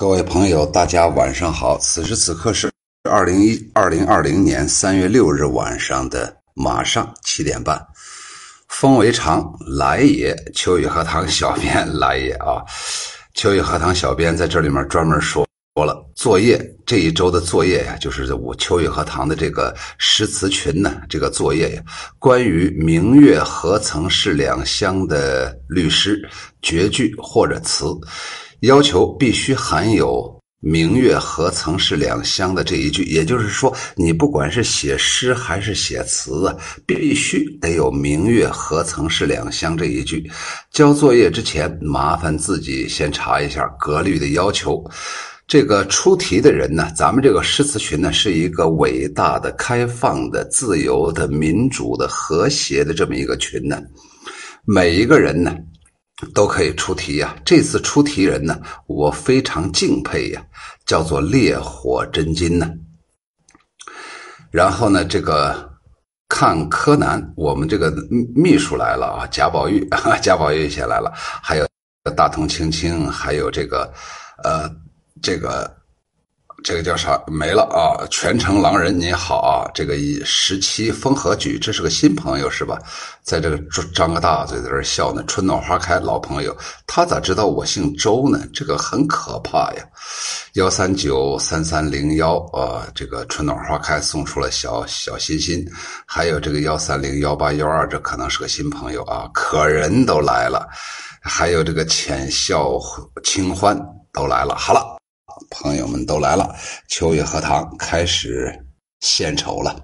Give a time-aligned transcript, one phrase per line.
[0.00, 1.76] 各位朋友，大家晚上好。
[1.76, 2.72] 此时此刻是
[3.10, 7.78] 二零一二零二零年三月六日晚上的马上七点半。
[8.66, 10.34] 风为长，来也。
[10.54, 12.64] 秋雨荷塘小编 来也啊！
[13.34, 21.82] 秋雨荷塘小编在这里面专门说说了作业这一周的作业呀，就是我秋雨荷塘的这个诗词群呢，这个作业呀，
[22.18, 26.26] 关于“明月何曾是两乡”的律诗、
[26.62, 27.84] 绝句或者词。
[28.60, 36.54] 要求必须含有“明月何曾是两乡”的这一句，也就是说，你不管是写诗还是写词啊，
[36.86, 40.30] 必须得有“明月何曾是两乡”这一句。
[40.72, 44.84] 交作业之前，麻烦自己先查一下格律的要求。
[45.48, 53.80] 这个出题的人呢，咱们这个诗词群呢，是一个伟大的、开放的、自由的、民主的、和谐的这么一个群呢。
[54.66, 55.56] 每一个人呢。
[56.34, 57.34] 都可以出题呀！
[57.44, 60.42] 这次出题人呢，我非常敬佩呀，
[60.86, 62.70] 叫做烈火真金呢。
[64.50, 65.70] 然后呢，这个
[66.28, 67.90] 看柯南，我们这个
[68.34, 69.88] 秘书来了啊，贾宝玉，
[70.22, 71.66] 贾宝玉先来了，还有
[72.16, 73.92] 大同青青，还有这个，
[74.44, 74.70] 呃，
[75.22, 75.79] 这个。
[76.62, 78.06] 这个叫啥没了啊？
[78.10, 79.70] 全城狼人你好啊！
[79.74, 82.78] 这个一十七风和举，这是个新朋友是吧？
[83.22, 83.58] 在这个
[83.94, 85.24] 张个大嘴在这笑呢。
[85.26, 88.40] 春暖花开，老朋友，他咋知道我姓周呢？
[88.52, 89.84] 这个很可怕呀！
[90.54, 95.66] 幺三九三三零幺啊，这个春暖花开送出了小小心心，
[96.06, 99.28] 还有这个幺三零幺八幺二，这可能是个新朋友啊。
[99.32, 100.68] 可人都来了，
[101.22, 102.78] 还有这个浅笑
[103.24, 103.78] 清欢
[104.12, 104.54] 都来了。
[104.56, 104.99] 好了。
[105.48, 106.54] 朋友们都来了，
[106.88, 108.52] 秋月荷塘开始
[109.00, 109.76] 献丑了。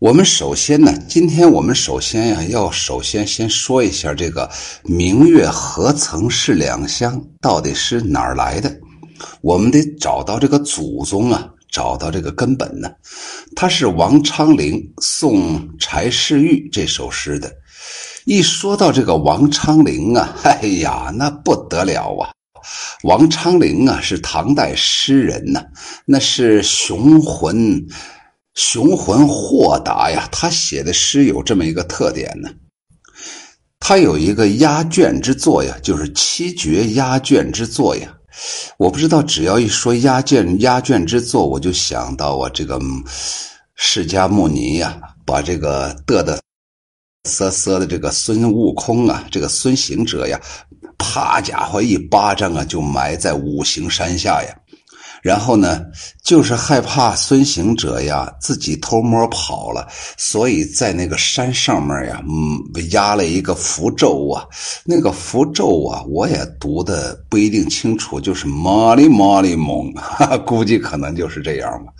[0.00, 4.50] 我们首先呢，今天我们首先呀，要首先先说一下这个
[4.84, 8.70] “明月何曾是两乡”到底是哪儿来的？
[9.40, 12.90] 我们得找到这个祖宗啊，找到这个根本呢。
[13.56, 17.50] 他是王昌龄送柴世玉这首诗的。
[18.26, 22.33] 一说到这个王昌龄啊，哎呀，那不得了啊！
[23.02, 25.64] 王昌龄啊，是唐代诗人呐，
[26.06, 27.86] 那是雄浑、
[28.54, 30.28] 雄浑豁达呀。
[30.32, 32.50] 他写的诗有这么一个特点呢，
[33.78, 38.08] 他有一个压卷之作呀，就是七绝压卷之作呀。
[38.78, 42.80] 我不知道，只要一说压卷、压卷之作，我就想到啊，这个
[43.76, 46.36] 释迦牟尼呀，把这个嘚嘚
[47.28, 50.40] 瑟瑟的这个孙悟空啊，这个孙行者呀。
[51.04, 54.56] 啪家伙一巴掌啊，就埋在五行山下呀。
[55.22, 55.82] 然后呢，
[56.22, 59.88] 就是害怕孙行者呀自己偷摸跑了，
[60.18, 64.44] 所以在那个山上面呀，嗯，压了一个符咒啊。
[64.84, 69.92] 那个符咒啊，我也读的不一定清楚，就是玛丽玛丽蒙，
[70.44, 71.92] 估计可能就是这样吧。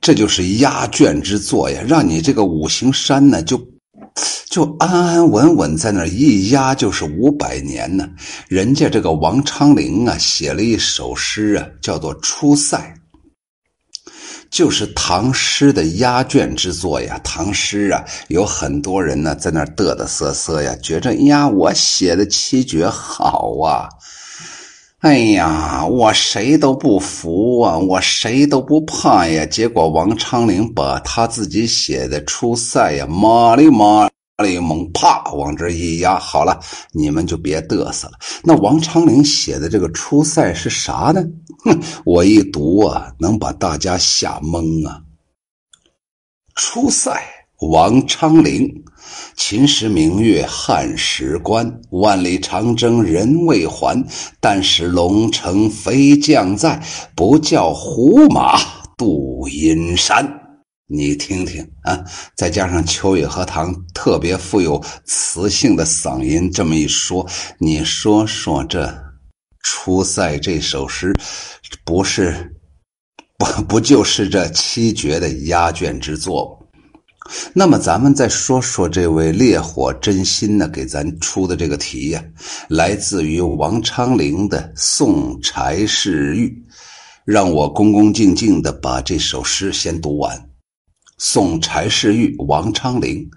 [0.00, 3.60] 这就是压卷之作呀，让你这个五行山呢就。
[4.48, 8.08] 就安安稳稳在那儿一压就是五百年呢。
[8.48, 12.76] 人家这个王昌龄啊，写了一首诗啊，叫做《出塞》，
[14.50, 17.20] 就是唐诗的压卷之作呀。
[17.22, 23.88] 唐诗啊，有很多人呢在那嘚嘚瑟瑟呀，觉着呀，我写的七绝好啊。
[25.00, 29.46] 哎呀，我谁都不服啊，我谁都不怕呀。
[29.46, 34.10] 结果王昌龄把他自己写的《出塞》呀，玛丽玛
[34.42, 36.58] 丽蒙，啪往这一压，好了，
[36.90, 38.14] 你们就别嘚瑟了。
[38.42, 41.22] 那王昌龄写的这个《出塞》是啥呢？
[41.62, 45.00] 哼， 我一读啊，能把大家吓懵啊，
[46.60, 47.12] 《出塞》。
[47.60, 48.72] 王昌龄，
[49.34, 54.00] 秦时明月汉时关，万里长征人未还。
[54.40, 56.80] 但使龙城飞将在，
[57.16, 58.60] 不教胡马
[58.96, 60.24] 度阴山。
[60.86, 62.02] 你听听啊，
[62.36, 67.26] 再加上秋雨荷塘特别富有磁性的嗓音，这么一说，
[67.58, 68.86] 你说说这
[69.64, 71.12] 《出塞》这首诗，
[71.84, 72.54] 不是
[73.36, 76.57] 不不就是这七绝的压卷之作吗？
[77.52, 82.24] 那么，咱们再说说这位烈火真心呢，给咱出的这个题呀，
[82.68, 86.48] 来自于王昌龄的《送柴世玉》，
[87.24, 90.36] 让我恭恭敬敬的把这首诗先读完。
[91.18, 93.28] 《送柴世玉》，王昌龄：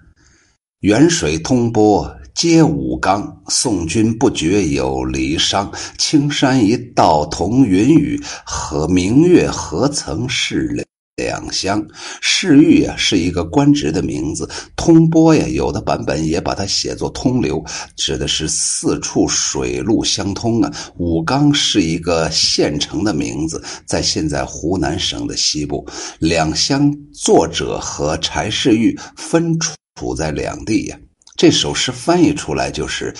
[0.80, 5.70] 远水通波接武冈，送君不觉有离伤。
[5.98, 10.86] 青山一道同云雨，和明月何曾是两
[11.16, 11.86] 两厢，
[12.22, 14.48] 世域啊是一个官职的名字。
[14.74, 17.62] 通波呀，有的版本也把它写作通流，
[17.96, 20.72] 指的是四处水路相通啊。
[20.96, 25.86] 武冈是一个县城的名字，在现在湖南省的西部。
[26.18, 30.98] 两厢作者和柴世玉分处处在两地呀。
[31.36, 33.14] 这首诗翻译出来就是。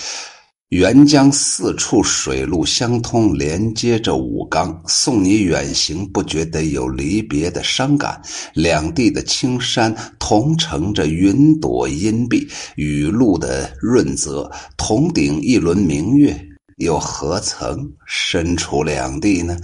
[0.73, 4.81] 沅江四处水陆相通，连接着武冈。
[4.87, 8.19] 送你远行，不觉得有离别的伤感。
[8.55, 16.35] 两地的青山同乘着云朵阴蔽，雨露的润泽，同顶一轮明月，
[16.77, 19.55] 又何曾身处两地呢？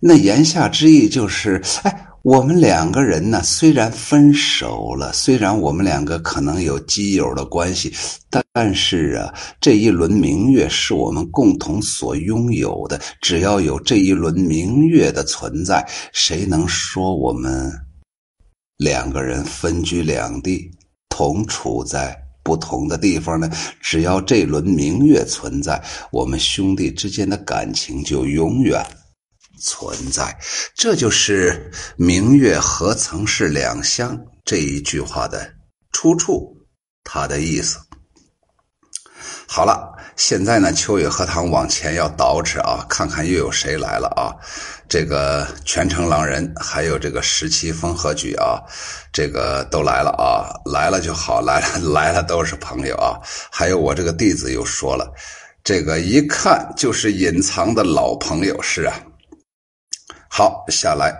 [0.00, 2.02] 那言下之意就是，哎。
[2.22, 7.94] 我们两个人呢，虽然分手了，虽然我们两个可能有基友的关系，
[8.28, 12.98] 但但是啊，这一轮明月是我们共同所拥有的。
[13.20, 17.70] 只要有这一轮明月的存在，谁能说我们
[18.78, 20.70] 两个人分居两地，
[21.10, 23.50] 同处在不同的地方呢？
[23.78, 25.78] 只要这轮明月存在，
[26.10, 28.82] 我们兄弟之间的感情就永远。
[29.60, 30.34] 存在，
[30.74, 35.46] 这就是“明月何曾是两乡”这一句话的
[35.92, 36.56] 出处，
[37.04, 37.78] 它的意思。
[39.48, 44.34] 好了，现在呢，秋雨荷塘往前要倒饬啊，看看又有谁来了啊？
[44.88, 48.60] 这个全城狼人，还有这个十七风和举啊，
[49.12, 53.18] 这个都来了啊，来了就好，来了 来了都是朋友啊。
[53.50, 55.12] 还有我这个弟子又说了，
[55.62, 58.94] 这个一看就是隐藏的老朋友，是啊。
[60.28, 61.16] 好，下来，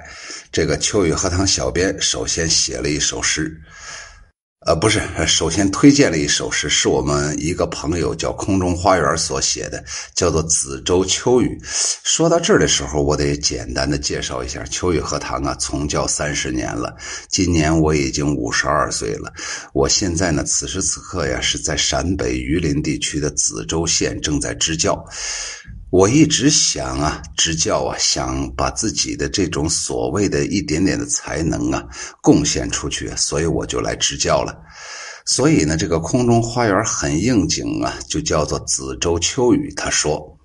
[0.51, 3.57] 这个秋雨荷塘小编首先写了一首诗，
[4.67, 11.57] 呃，不是，首先推荐了一首诗，是我们一个朋友叫空中花园所写的，叫做《梓州秋雨》。
[12.03, 16.97] 说到这儿的时候，我得简单的介绍一下秋雨荷塘啊，从教三十年了，
[17.29, 19.33] 今年我已经五十二岁了。
[19.73, 25.01] 我现在呢，此时此刻呀，是在陕北榆林地区的梓州县，正在支教。
[25.91, 31.87] 我一直想啊，支教啊，想把自己的这种所谓的一点点的才能啊，
[32.21, 34.53] 贡献出去，所以我就来支教了。
[35.25, 39.73] 所以呢，这个空中花园很应景啊，就叫做梓州秋雨。
[39.75, 40.37] 他说：“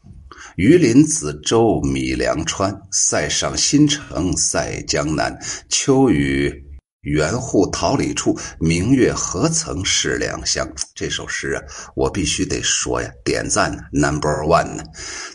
[0.57, 5.37] 榆林梓州米粮川，塞上新城塞江南，
[5.69, 6.65] 秋雨。”
[7.01, 10.71] 园户桃李处，明月何曾是两乡？
[10.93, 11.61] 这首诗啊，
[11.95, 14.83] 我必须得说呀，点赞，number one 呢。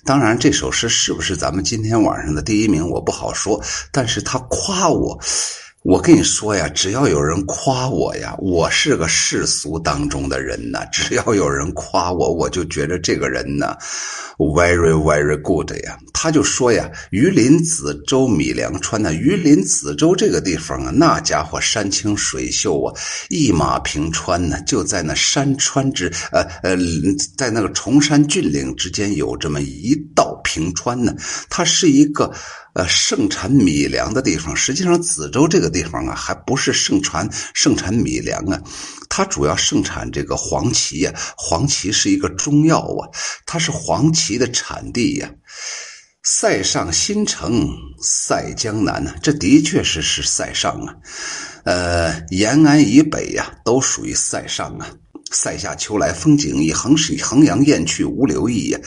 [0.05, 3.61] 当然，这首诗是不是咱们今天晚上的第一名，我不好说。
[3.91, 5.21] 但是他夸我。
[5.89, 10.85] 我跟你说呀，只要有人夸我呀，我是个世俗当中的人呐。
[10.91, 13.77] 只要有人夸我，我就觉得这个人呢
[14.37, 15.97] ，very very good 呀。
[16.13, 22.93] 他就说呀，榆林子州米粮川呢，榆林子州这个地方啊，那家伙山清水秀啊，
[23.29, 26.77] 一马平川呢，就在那山川之呃呃，
[27.39, 31.15] 在那个崇山峻岭之间有这么一道平川呢，
[31.49, 32.33] 它是一个。
[32.77, 38.61] 呃，盛产米粮的地方，实际上梓州这个地方啊，还不是盛产盛产米粮啊，
[39.09, 41.11] 它主要盛产这个黄芪呀。
[41.39, 43.09] 黄芪是一个中药啊，
[43.47, 45.31] 它是黄芪的产地呀。
[46.23, 47.67] 塞上新城，
[48.03, 50.95] 塞江南呢，这的确是是塞上啊。
[51.65, 54.87] 呃，延安以北呀，都属于塞上啊。
[55.33, 58.79] 塞下秋来风景异，衡水衡阳雁去无留意呀。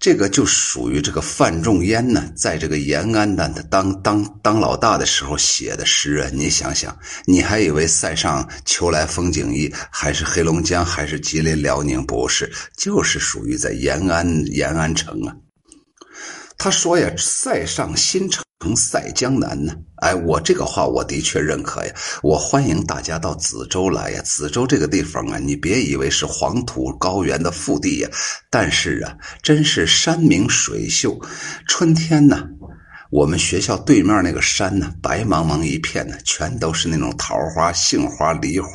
[0.00, 6.30] 这个就属于这个范仲淹呢，在这个延安的当当当老大的时候写的诗啊。
[6.32, 12.02] 你想想，你还以为塞上秋来风景异，还是黑龙江，还是吉林辽宁？
[12.06, 15.36] 不是，就是属于在延安延安城啊。
[16.56, 18.42] 他说呀，塞上新城。
[18.62, 19.74] 从赛江南呢？
[19.96, 21.94] 哎，我这个话我的确认可呀。
[22.22, 24.22] 我欢迎大家到梓州来呀。
[24.22, 28.10] 梓州这个地方啊，你别以为是黄土高原的腹地呀，
[28.50, 31.18] 但是啊，真是山明水秀，
[31.66, 32.46] 春天呢。
[33.10, 38.70] 我们学校对面那个山呢，白茫茫一片呢，全都是那种桃花、杏花、梨花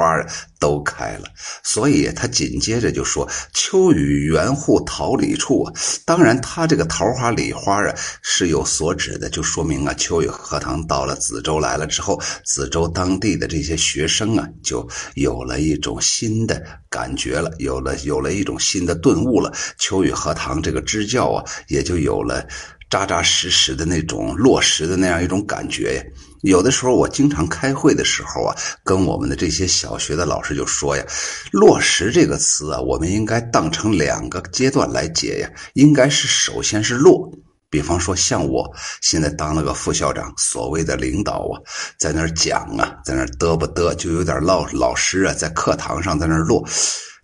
[0.59, 1.23] 都开了。
[1.63, 5.73] 所以他紧接着就说：“秋雨园户桃李处啊。”
[6.05, 19.53] 当然，他这个桃花、梨花啊是有所指的，就说明啊，秋雨荷塘到了梓州来了之后，梓州当地的这些学生啊，就有了一种新的感觉了，有了有了一种新的顿悟了。
[19.77, 22.45] 秋雨荷塘这个支教啊，也就有了。
[22.89, 26.03] 扎扎实实的那种落实的那样一种感觉呀，
[26.43, 31.03] 有的时候我经常开会的时候啊，跟我们的这些小学的老师就说呀，
[31.51, 37.31] 落实这个词啊，我们应该当成两个阶段来解呀，应该是首先是落。
[37.67, 41.59] 比方说，像我现在当了个副校长，所谓的领导啊，
[41.99, 46.63] 在那儿讲啊，在那儿嘚不嘚，就有点老老师啊，在课堂上在那儿落。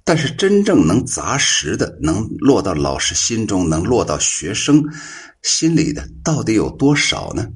[0.03, 4.83] 但是真正能砸实的，能落到老师心中，能落到学生
[5.41, 7.47] 心里的，到底有多少呢？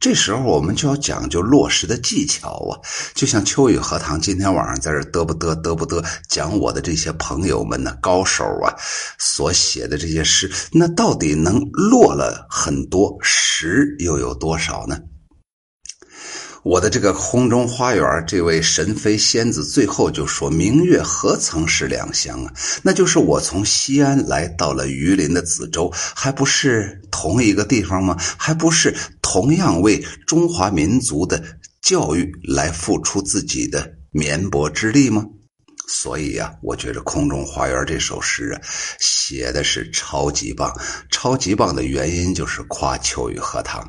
[0.00, 2.76] 这时候我们就要讲究落实的技巧啊，
[3.14, 8.74] 就像秋雨荷塘今天晚上在这嘚不嘚嘚不嘚讲我的这些朋友们呢，高手啊
[9.18, 14.98] 所写的这些诗，那到底能落了很多实又有多少呢？
[16.64, 28.16] 我的这个空中花园，这位神妃仙子最后就说：“明月何曾是两乡啊？”那就是我从西安来到了榆林的梓州，还不是同一个地方吗？
[28.38, 31.44] 还不是同样为中华民族的
[31.82, 35.26] 教育来付出自己的绵薄之力吗？
[35.86, 38.60] 所以呀，我觉得《空中花园》这首诗啊，
[38.98, 40.74] 写的是超级棒。
[41.10, 43.86] 超级棒的原因就是夸秋雨荷塘。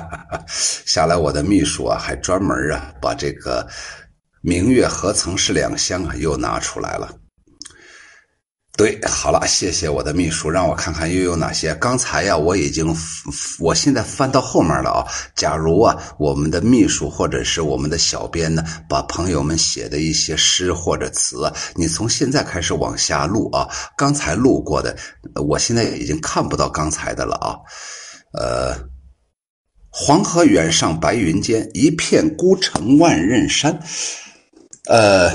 [0.86, 3.66] 下来，我的秘书啊，还专门啊，把这个
[4.40, 7.12] “明月何曾是两乡”啊，又拿出来了。
[8.76, 11.74] 对，好了，谢谢我的秘书，让我看看又有哪些。
[11.76, 12.94] 刚才呀，我已经，
[13.58, 15.06] 我现在翻到后面了啊。
[15.34, 23.66] 假如啊，我们的秘书或者是我们的小编呢，把朋友们写的一些诗或者词，你从现在开始往下录啊。
[23.96, 24.94] 刚才录过的，
[25.48, 27.56] 我现在已经看不到刚才的了啊。
[28.38, 28.76] 呃，
[29.88, 33.80] 黄河远上白云间，一片孤城万仞山。
[34.90, 35.30] 呃，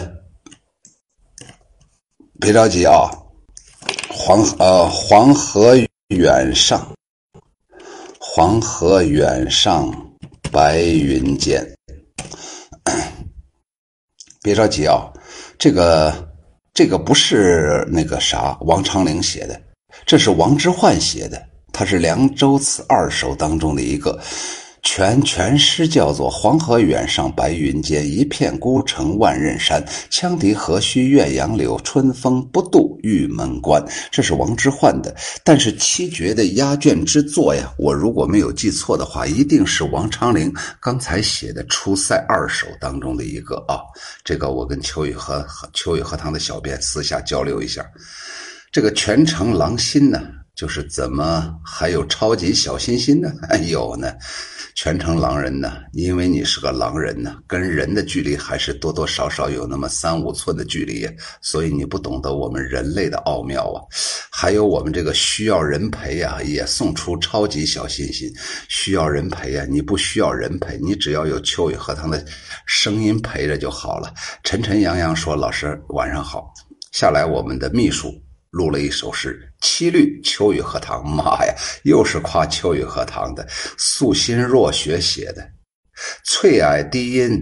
[2.39, 3.09] 别着急啊。
[4.09, 5.75] 黄呃，黄河
[6.09, 6.93] 远上，
[8.19, 9.91] 黄河远上
[10.51, 11.65] 白云间。
[14.41, 15.11] 别着急啊，
[15.57, 16.33] 这个
[16.73, 19.61] 这个不是那个啥王昌龄写的，
[20.05, 24.19] 这是王之涣写的，他是《凉州词二首》当中的一个。
[24.83, 29.83] 全全诗叫做“黄河远上白云间，一片孤城万仞山。
[30.09, 35.15] 羌笛何须怨杨柳，春风不度玉门关。”这是王之涣的。
[35.43, 43.79] 但是七绝的压卷之作呀，我如果没有记错的话，一定是王昌龄刚才写的《出塞二首》当中的一个啊。
[44.23, 47.85] 这个我跟秋雨荷秋雨荷塘的小编私下交流一下。
[48.71, 50.21] 这个全城狼心呢，
[50.55, 53.31] 就是怎么还有超级小心心呢？
[53.69, 54.11] 有呢。
[54.83, 55.77] 全程狼人呢？
[55.93, 61.07] 因为你是个狼人呢，跟人的距离还是多多少少有那么三五寸的距离，
[61.39, 63.77] 所以你不懂得我们人类的奥妙啊。
[64.31, 68.27] 还有我们这个需要人陪啊，也送出超级小心心。
[68.69, 72.25] 需要人陪啊，你不需要人陪，你只要有秋雨荷塘的
[72.65, 74.11] 声音陪着就好了。
[74.43, 76.51] 沉沉洋洋说：“老师晚上好。”
[76.91, 78.11] 下来我们的秘书。
[78.51, 83.47] 录了一首诗《七律·秋雨荷塘》，妈呀，又是夸秋雨荷塘的。
[83.77, 85.49] 素心若雪写的，
[86.25, 87.41] 翠霭低阴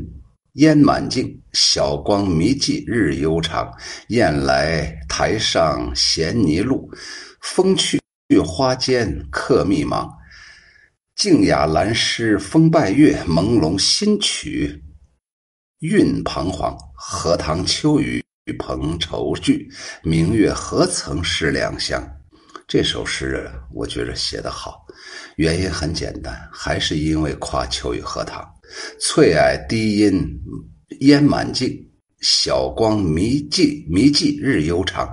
[0.53, 3.73] 烟满径，晓光迷迹日悠长。
[4.09, 6.87] 雁来台上衔泥路，
[7.41, 7.99] 风去
[8.45, 10.07] 花间客密茫。
[11.15, 14.83] 静雅兰诗风拜月，朦胧新曲
[15.79, 16.77] 韵彷徨。
[16.93, 18.23] 荷塘秋雨。
[18.53, 19.69] 蓬愁聚，
[20.03, 22.03] 明月何曾是两乡？
[22.67, 24.85] 这首诗我觉着写得好，
[25.37, 28.47] 原因很简单，还是因为夸秋雨荷塘。
[28.99, 30.13] 翠霭低阴
[30.99, 31.88] 烟满径，
[32.21, 35.09] 晓光迷迹迷迹日悠长。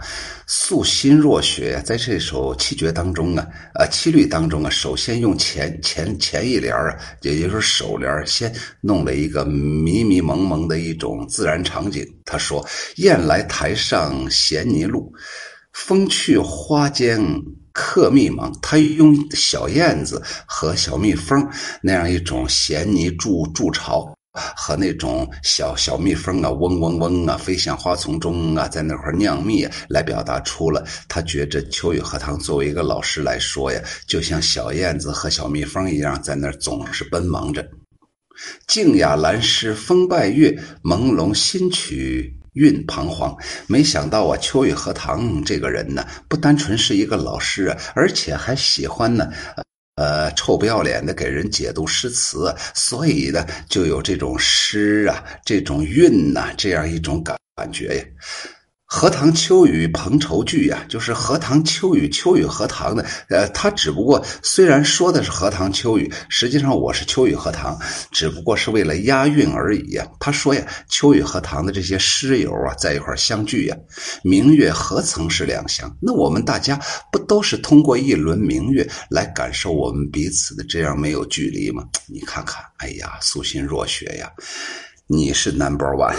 [0.48, 12.06] 素心若雪，在这首七绝当中啊，啊七律当中啊，首先用前前前一联啊，也就是首联先弄了一个迷迷蒙蒙的一种自然场景。
[12.24, 12.64] 他说
[12.96, 15.12] ：“雁来台上衔泥路，
[15.72, 17.20] 风去花间
[17.72, 21.48] 客密忙。”他用小燕子和小蜜蜂
[21.82, 24.16] 那样一种衔泥筑筑巢，
[24.54, 37.66] 和那种小小蜜蜂啊，嗡嗡嗡啊，飞向花丛中啊，在那块酿蜜，啊来表达出了他觉着秋雨荷塘作为一个老师来说呀，就像小燕子和小蜜蜂一样，在那儿总是奔忙着。
[38.66, 40.50] 静雅兰诗风败月，
[40.82, 43.34] 朦胧新曲韵彷徨。
[43.66, 49.26] 没想到啊，秋雨荷塘这个人呢，不单纯是一个老师啊，而且还喜欢呢，
[49.96, 57.38] 呃，臭不要脸的给人解读诗词，所以呢，就有这种诗啊，这种韵呐，这样一种感
[57.72, 58.04] 觉呀。
[58.88, 63.04] 荷塘秋雨蓬愁剧呀，就是荷塘秋雨，秋雨荷塘的。
[63.28, 67.76] 呃，他只不过虽然说的是荷塘秋雨，实际上我是秋雨荷塘，
[68.12, 70.06] 只不过是为了押韵而已呀。
[70.20, 73.76] 他说呀，秋雨荷塘的这些诗友啊，在一块相聚呀，
[74.22, 75.94] 明月何曾是两乡？
[76.00, 81.82] 那我们大家不都是通过一轮明月来感受我们彼此的这样没有距离吗？
[82.06, 84.30] 你看看，哎呀，素心若雪呀。
[85.08, 86.16] 你是 number one，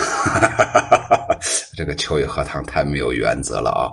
[1.75, 3.91] 这个秋雨荷塘太没有原则了啊！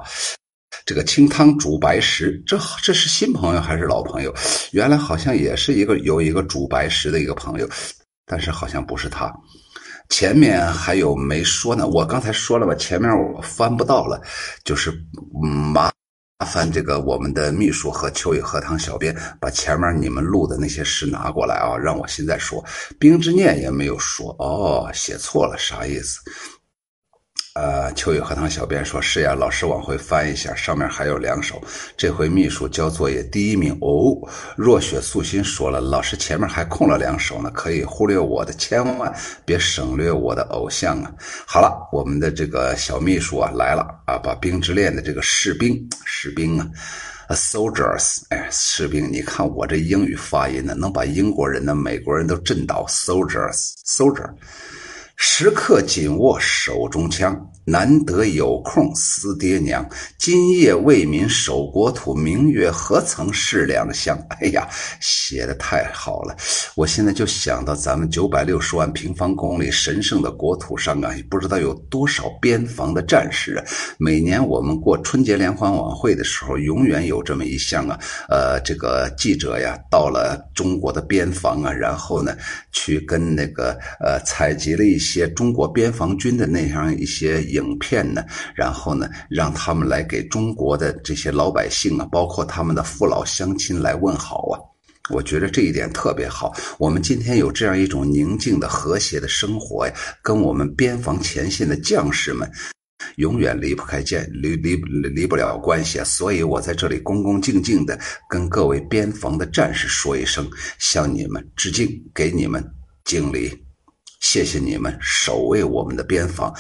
[0.86, 4.32] 这个清汤煮白石，这这是新朋友还是老朋友？
[4.70, 7.68] 原来好像也是一个有一个煮白石的一个朋友，
[8.24, 9.32] 但是好像不是他。
[10.10, 11.88] 前面还有没说呢？
[11.88, 14.22] 我刚才说了吧，前面我翻不到了，
[14.64, 14.92] 就是
[15.72, 15.90] 麻。
[16.44, 22.62] 麻烦这个我们的秘书和秋雨荷塘小编把前面你们录的那些诗拿过来啊，让我现在说。
[22.98, 26.20] 冰之念也没有说哦，写错了，啥意思？
[27.54, 31.62] 呃，秋雨荷塘小编说：“是呀，老师往回翻一下，上面还有两首。
[31.96, 34.18] 这回秘书交作业，第一名哦。
[34.56, 41.14] 若雪素心说了，老师前面还空了两首呢，可以忽略我的，千万别省略我的偶像啊。
[41.46, 46.68] 好了，我们的这个小秘书啊来了啊，把《冰之恋》的这个士兵，士兵啊
[47.30, 54.28] ，soldiers，哎，士兵，你看我这英语发音呢，能把英国人呢、美国人都震倒，soldiers，soldier。”
[55.16, 59.88] 时刻紧握手中枪，难得有空思爹娘。
[60.18, 64.18] 今夜为民守国土，明月何曾是两乡？
[64.40, 64.68] 哎呀，
[65.00, 66.37] 写的太好了！
[66.75, 73.64] 我现在就想到咱们九百六十万平方公里神圣的国土上啊，不知道有多少边防的战士啊。
[73.99, 77.97] 每年我们过春节联欢晚会的时候，永远有这么一项啊。
[78.28, 82.37] 呃，这个记者呀，到了中国的边防啊，然后呢，
[82.73, 84.99] 去跟那个呃，采集了一。
[85.04, 88.23] 些中国边防军的那样一些影片呢，
[88.54, 94.58] 然后呢，让他们来给中国的这些老百姓啊，包括他们的父老乡亲来问好啊。
[95.11, 96.50] 我觉得这一点特别好。
[96.78, 99.92] 我们今天有这样一种宁静的、和谐的生活呀，
[100.23, 102.50] 跟我们边防前线的将士们
[103.16, 106.04] 永远离不开、见离离离不了关系啊。
[106.04, 112.64] 所以我在这里恭恭敬敬的跟各位边防的战士说一声，向你们致敬，给你们
[113.04, 113.52] 敬礼。
[114.20, 116.50] 谢谢你们守卫我们的边防，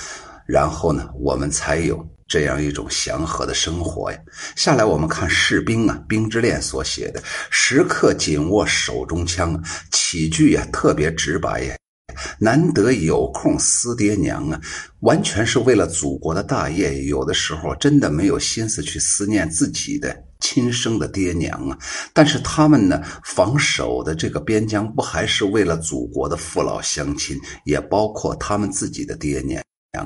[0.46, 4.18] 然后呢，我们才有这样一种祥和的生活呀。
[4.56, 11.74] 下来我们看士兵啊，《兵之恋》所写的，时刻紧握手中枪啊，起句呀特别直白呀。
[12.38, 14.60] 难得有空思爹娘啊，
[15.00, 17.02] 完全是为了祖国的大业。
[17.04, 21.76] 有的时候真的没有心思去思念自己的亲生的爹娘啊。
[22.12, 29.60] 但是他们呢，防守的这个边疆，不还是为了祖国的父老乡亲，也包括他们自己的爹娘。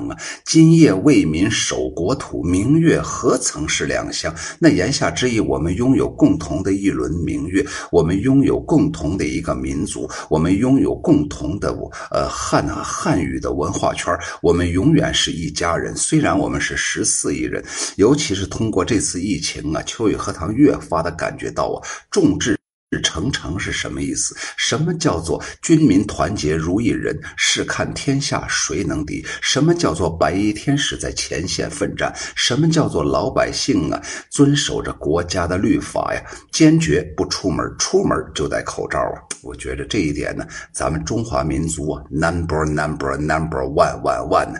[0.09, 0.17] 啊！
[0.45, 4.33] 今夜为民守国土，明月何曾是两乡？
[4.59, 11.73] 那言下之意，我们拥有共同的一轮明月，我们拥有共同的一个民族，我们拥有共同的
[12.11, 15.95] 呃汉汉语的文化圈，我们永远是一家人。
[15.95, 17.63] 虽然我们是十四亿人，
[17.95, 22.58] 尤其是通过这次疫情啊，秋雨荷塘越发的感觉到啊，众志。
[22.97, 24.35] 成城是什么意思？
[24.57, 27.17] 什么叫做军民团结如一人？
[27.37, 29.23] 试看天下谁能敌？
[29.41, 32.11] 什么叫做白衣天使在前线奋战？
[32.35, 36.21] 什么叫做老百姓啊遵守着国家的律法呀？
[36.51, 39.21] 坚决不出门，出门就戴口罩啊！
[39.43, 44.59] 我觉得这一点呢，咱们中华民族啊，number number number one one one 呢。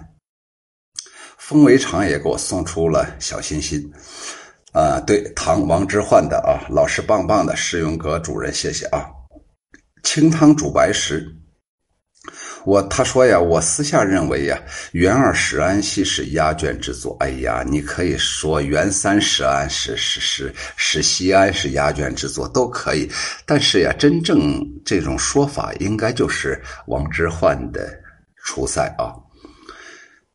[1.38, 3.92] 风围场也给我送出了小心心。
[4.72, 9.10] 啊，对，唐王之涣的啊，老师棒棒的，世用阁主任，谢谢啊。
[10.04, 11.28] 清汤煮白石，
[12.66, 17.18] 我他说呀，我私下认为呀，元二史安西是压卷之作。
[17.20, 23.10] 哎呀，你可以说元三史安是是是是西安是压卷之作都可以，
[23.46, 27.90] 但是呀，真正这种说法应该就是王之涣的
[28.44, 29.14] 出塞啊。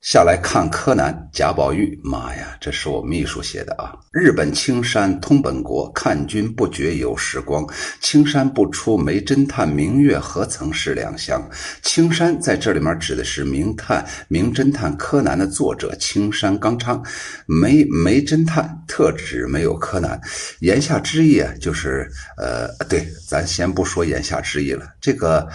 [0.05, 3.97] 下来看柯南贾宝玉，妈呀，这是我秘书写的啊！
[4.13, 7.67] 日本青山通本国，看君不觉有时光。
[8.03, 11.43] 青山不出没侦探，明月何曾是两乡？
[11.81, 17.03] 青山在这里面指的是名探、名侦探柯南的作者青山刚昌，
[17.47, 20.21] 没没侦探特指没有柯南。
[20.61, 25.49] 言下之意啊，就是呃，对，咱先不说言下之意了，这个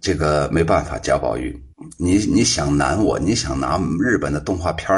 [0.00, 1.60] 这个没办法，贾宝玉。
[1.98, 4.96] 你你想难我，你想拿日本的动画片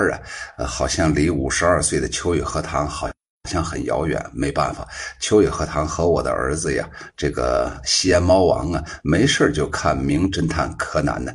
[0.59, 3.11] 啊，好像离五十二岁的秋雨荷塘好
[3.51, 4.87] 像很遥远，没办法。
[5.18, 11.33] 秋雨荷塘和我的儿子呀，这个西安猫王啊，没事就看《名侦探柯南》呢。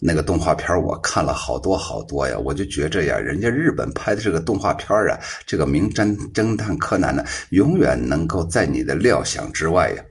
[0.00, 10.02] 那个动画片我看了好多好多呀，我就觉着呀，人家日本拍的这个动画片啊，这个《名侦侦探柯南》呢，永远能够在你的料想之外呀。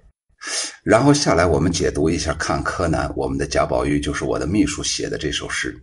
[0.84, 3.12] 然后下来，我们解读一下看柯南。
[3.16, 5.76] 我们的贾宝玉就是我的秘书写的这首诗：“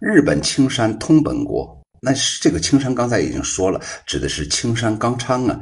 [0.00, 5.60] 日本青山通本国。”那这个青山刚才已经说了，指的是青山刚昌啊。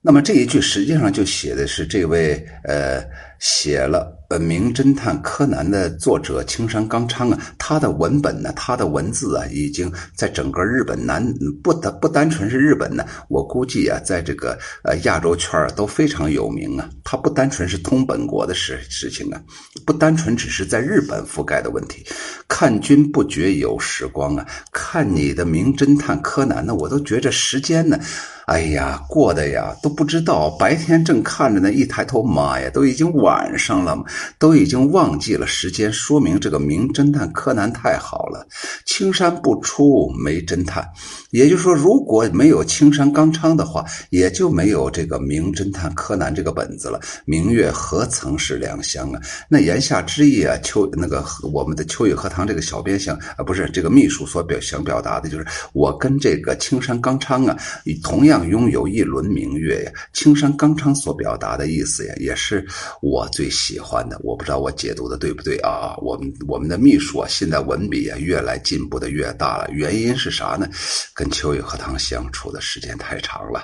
[0.00, 2.34] 那么这一句实际上就写的是这位
[2.64, 3.02] 呃。
[3.38, 11.22] 写了《呃名侦探柯南》的作者青山刚昌啊，他的文本呢，他的文字啊，已经在整个日本南
[11.62, 16.88] 不单不单纯是日本呢，我估计啊，在这个呃亚洲圈都非常有名啊。
[17.04, 19.40] 他不单纯是通本国的事事情啊，
[19.84, 22.04] 不单纯只是在日本覆盖的问题。
[22.48, 27.98] 看君不觉有时光啊，看你的《名侦探柯南》呢，我都觉着时间呢。
[28.46, 33.98] 哎呀，过的呀都不知道，白天正看着呢，一抬头，妈呀，都已经晚晚上了，
[34.38, 35.92] 都已经忘记了时间。
[35.92, 38.46] 说明这个名侦探柯南太好了，
[38.86, 40.88] 青山不出没侦探。
[41.32, 47.00] 也就是说，如果没有青山刚昌的话，也就没有这个名侦探柯南这个本子了。
[47.24, 49.20] 明月何曾是两乡啊？
[49.48, 57.58] 那言下之意啊，秋那个我们的秋雨荷塘这个小编想啊，不是这个秘书所表想表达的就是，我跟这个青山刚昌啊，
[58.04, 58.34] 同样。
[58.44, 62.64] 拥有一轮明月呀，青山刚昌所表达的意思呀，也是
[63.00, 64.20] 我我最喜欢的。
[64.24, 65.94] 我不知道我解读的对不对啊？
[65.98, 69.68] 我们我们的秘书啊，现在文笔啊越来进步的越大了。
[69.70, 70.68] 原因是啥呢？
[71.14, 73.62] 跟秋雨荷塘相处的时间太长了。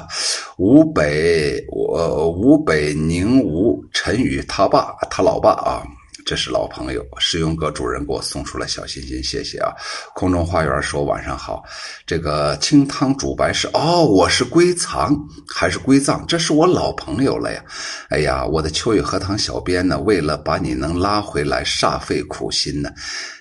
[0.56, 5.84] 吴北，我吴北宁吴陈宇他爸他老爸啊。
[6.26, 9.72] 这是老朋友，石勇阁主人给我送出了小心心，谢谢啊！
[10.12, 11.62] 空中花园说晚上好，
[12.04, 16.26] 这个清汤煮白是哦，我是归藏还是归藏？
[16.26, 17.64] 这是我老朋友了呀！
[18.10, 22.90] 哎呀，我的秋雨荷塘小编呢，为了把你能拉回来，煞费苦心呢。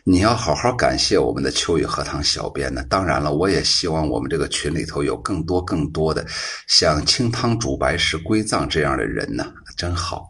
[0.04, 2.84] 你要好好感谢我们的秋雨荷塘小编呢。
[2.88, 6.24] 当然了，我也希望我们这个群里头有更多更多的
[6.68, 10.24] 像清汤煮白是归藏这样的人呢，真好。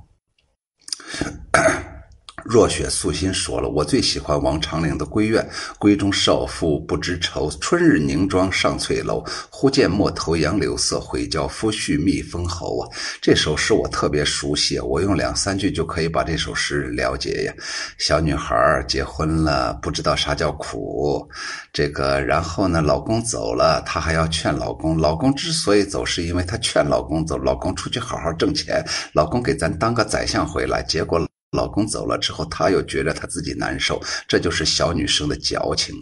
[2.47, 5.43] 若雪素心说了，我最喜欢王长龄的《闺怨》
[5.83, 9.25] ：“闺中少妇不知愁，春日凝妆上翠楼。
[9.49, 17.53] 忽见陌头杨柳色，悔教夫婿觅封侯。”啊，这首诗我特别熟悉，我用两三句就可以把这首诗了解呀。
[17.97, 21.27] 小女孩结婚了，不知道啥叫苦。
[21.73, 24.99] 这个，然后呢，老公走了，她还要劝老公。
[24.99, 27.39] 老公之所以走，是因为她劝老公走。
[27.39, 31.27] 老公出去好好挣钱，老公给咱当个宰相回来，结果。
[31.51, 35.95] 老公走了之后，她又觉得她自己难受，这就是小女生的矫情。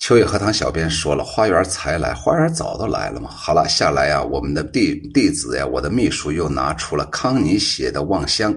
[0.00, 3.28] 秋雨荷塘小编说了，花园才来，花园早都来了嘛。
[3.28, 8.54] 好了，下来呀，我们的弟弟子呀，我的秘书又拿出了康妮写的《望乡》：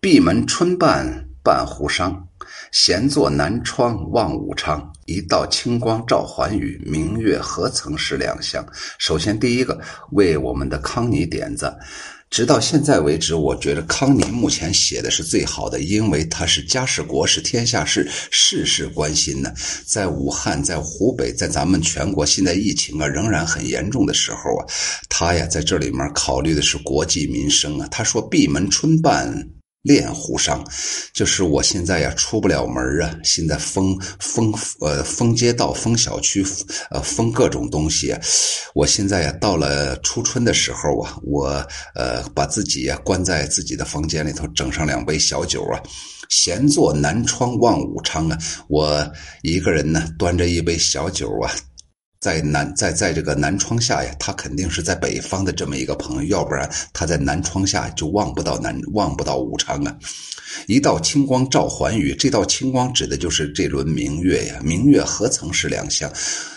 [0.00, 2.28] 闭门春半半湖商，
[2.70, 4.92] 闲坐南窗望武昌。
[5.06, 8.64] 一道清光照寰宇，明月何曾是两乡。
[8.98, 9.78] 首先，第一个
[10.12, 11.76] 为我们的康妮点赞。
[12.30, 19.52] 直到现在为止，我觉得康宁目前写的是最好的，因为他是家事国事天下事，事事关心呢。
[19.86, 24.66] 在武汉，在湖北，在咱们全国现在疫情啊仍然很严重的时候啊，
[25.08, 27.86] 他呀在这里面考虑的是国计民生啊。
[27.90, 29.48] 他说：“闭门春办。”
[29.84, 30.64] 练湖商，
[31.12, 36.42] 就是我现在呀出不了门啊，现在封封呃封街道、封小区、
[36.90, 38.16] 呃封各种东西。
[38.74, 41.46] 我现在呀到了初春的时候啊，我
[41.94, 45.78] 呃把自己呀关在自己的房间里头，整上两杯小酒啊，
[46.30, 48.38] 闲坐南窗望武昌啊。
[48.68, 49.06] 我
[49.42, 51.52] 一个人呢端着一杯小酒啊。
[52.24, 59.94] 在南在在这个南窗下呀，他肯定是在北方的这么一个朋友，要不然他在南窗下就望不到南望不到武昌啊。
[60.66, 64.58] 一道清光照寰宇，这道清光指的就是这轮明月呀。
[64.64, 66.10] 明月何曾是两乡？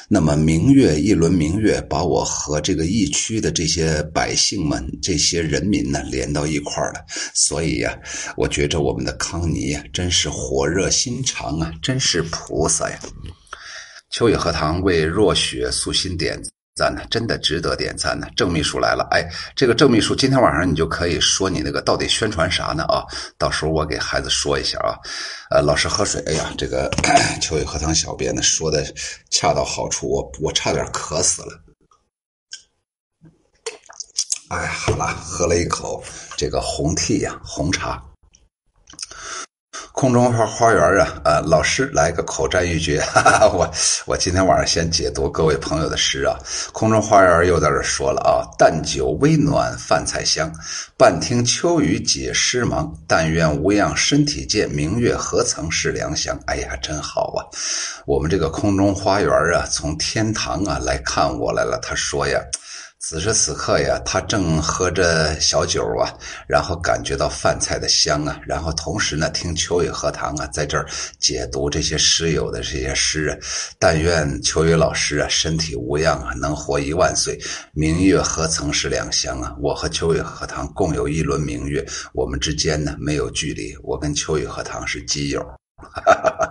[0.08, 7.06] 那么明月一轮明月，把我和这个疫区的这些百姓们、这些人民呢连到一块儿了。
[7.34, 7.94] 所以呀，
[8.38, 12.98] 我觉着我们的康尼呀，真是火热心肠啊，真是菩萨呀。
[14.10, 16.42] 秋雨荷塘为若雪素心点
[16.76, 18.28] 赞呢，真的值得点赞呢。
[18.36, 23.04] 郑秘书来了，哎，这个郑秘书今天晚上你就可以说你那个到底宣传啥呢啊？
[23.38, 24.96] 到时候我给孩子说一下啊。
[25.50, 26.90] 呃，老师喝水，哎呀，这个
[27.42, 28.86] 秋雨荷塘小编呢说的
[29.30, 31.64] 恰到好处，我我差点渴死了。
[34.50, 36.02] 哎，好了，喝了一口
[36.38, 38.02] 这个红 tea 呀，红茶。
[39.98, 43.68] 空中花花园啊， 呃，老师来个口占一绝， 哈哈，我
[44.06, 46.38] 我今天晚上先解读各位朋友的诗啊。
[46.72, 50.54] 空中花园又在这说了啊，淡酒微暖饭菜香，
[50.96, 52.96] 半听秋雨解诗忙。
[53.08, 56.40] 但愿无恙身体健，明月何曾是良乡？
[56.46, 57.42] 哎呀，真好啊！
[58.06, 61.80] 我们这个空中花园啊，从天堂啊来看我来了。
[61.82, 62.40] 他说呀。
[63.10, 66.12] 此时此刻呀，他正喝着小酒啊，
[66.46, 70.86] 然后感觉到饭菜的香啊，然后同时呢，听秋雨荷塘啊，在这儿
[71.18, 73.38] 解读这些诗友的这些诗啊。
[73.80, 77.40] 但愿秋雨老师啊，身体无恙啊，能活一万岁。
[77.72, 79.56] 明月何曾是两乡啊？
[79.62, 85.42] 我和秋雨荷塘共有一轮明月，我们之间呢没有距离，我跟秋雨荷塘是基友。
[85.78, 86.47] 哈哈哈！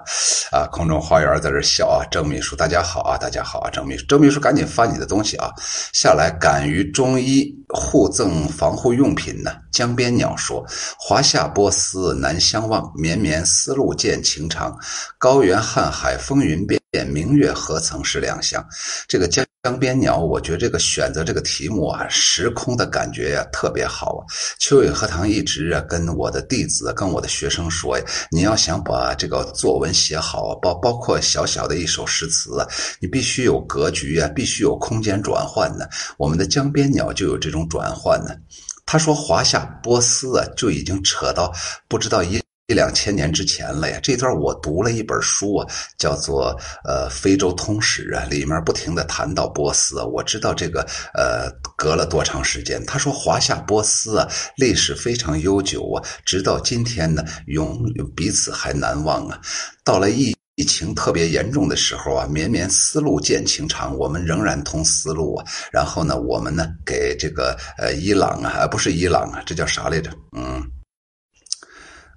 [0.52, 5.50] 啊，空中花园在这笑啊，郑秘书，大家好啊，大家好啊，郑秘书，郑秘书赶紧发你的东西啊，
[5.92, 9.56] 下来敢于中医互赠防护用品呢。
[9.72, 10.64] 江边鸟说
[10.98, 14.74] ：“华夏波斯难相忘，绵绵丝路见情长。
[15.18, 18.64] 高原瀚海风云变，明月何曾是两乡。”
[19.06, 19.44] 这个江。
[19.62, 24.22] 江边鸟，我觉得这个选择这个题目啊，时空的感觉呀特别好啊。
[24.60, 32.68] 秋雨荷塘一直啊跟我的弟子、跟我的学生说呀，你要想把这个作文写好，包包括小小的一首诗词啊，
[33.00, 35.86] 你必须有格局啊，必须有空间转换呢。
[36.18, 38.36] 我们的江边鸟就有这种转换呢。
[38.84, 41.50] 他说华夏波斯啊，就已经扯到
[41.88, 42.45] 不知道一。
[42.68, 46.52] 一两千年之前了呀，这段我读了一本书啊，叫做
[46.84, 50.80] 《呃非洲通史》啊，里面不停的谈到波斯啊，我知道这个
[51.14, 52.84] 呃隔了多长时间。
[52.84, 57.80] 他说华夏波斯啊，历史非常悠久啊，直到今天呢，永
[58.16, 59.40] 彼此还难忘啊。
[59.84, 65.46] 到了疫疫情特别严重的时候啊，绵绵丝路见情长，我们仍然通丝路啊。
[65.70, 70.10] 然后呢，我们呢给这个呃伊朗啊，不是伊朗啊，这叫啥来着？
[70.36, 70.60] 嗯。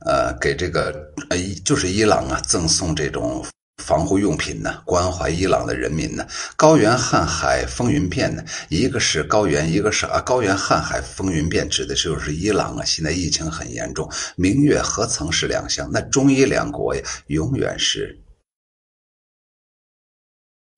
[0.05, 0.93] 呃，给这个
[1.29, 3.45] 呃，就是伊朗啊，赠送这种
[3.83, 6.25] 防护用品呢，关怀伊朗的人民呢。
[6.55, 12.85] 高原瀚海风云变呢，一个是高原，一个是啊，高原瀚海风云变，指的就是伊朗啊。
[12.85, 15.89] 现在疫情很严重，明月何曾是两乡？
[15.91, 18.17] 那中伊两国呀，永远是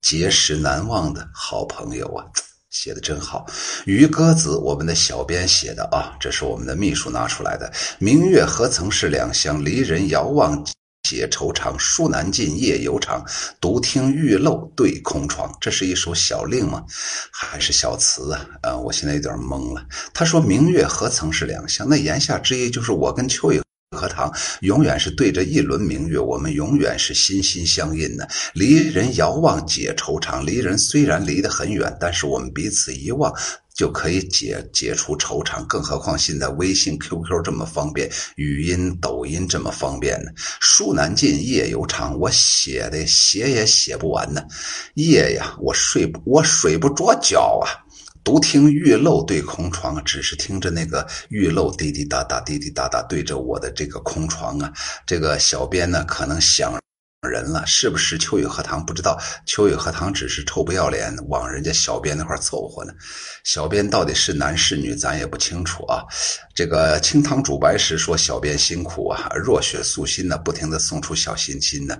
[0.01, 2.25] 结识难忘的好朋友啊。
[2.71, 3.45] 写的真好，
[3.85, 7.71] 于歌子，我们的小编写的啊，这是我们的秘书拿出来的。
[7.99, 10.65] 明月何曾是两乡，离人遥望
[11.03, 11.77] 解愁肠。
[11.77, 13.25] 书难尽夜犹长，
[13.59, 15.53] 独听玉漏对空窗。
[15.59, 16.81] 这是一首小令吗？
[17.29, 18.45] 还是小词啊？
[18.63, 19.85] 呃，我现在有点懵了。
[20.13, 23.61] 他说明月何曾是两乡，那言下之意就是我跟秋雨。
[23.93, 28.25] 荷塘永远是对着一轮明月，我们永远是心心相印的。
[28.53, 33.33] 离人遥望解惆怅，离人虽然离得很远，但是我们彼此一望
[33.73, 35.61] 就可以解解除惆怅。
[35.65, 40.31] 更何况现在微信、QQ 这么方便，语音、抖音这么方便呢？
[40.61, 44.41] 书难尽夜犹长，我写的写也写不完呢。
[44.93, 47.80] 夜呀，我睡不我睡不着觉啊。
[48.23, 54.71] 独听玉漏对空床，只是听着那个玉漏滴滴答答、滴滴答答对着我的这个空床啊。
[55.05, 56.73] 这个小编呢，可能想。
[57.29, 58.83] 人了，是不是秋雨荷塘？
[58.83, 62.91] 不知道秋雨荷塘只是臭不要脸往人家小编那块凑合呢。
[63.43, 66.01] 小编到底是男是女，咱也不清楚啊。
[66.55, 71.95] 这个清汤煮白食说小编辛苦啊，若雪素心呢，不停的送出小心心呢。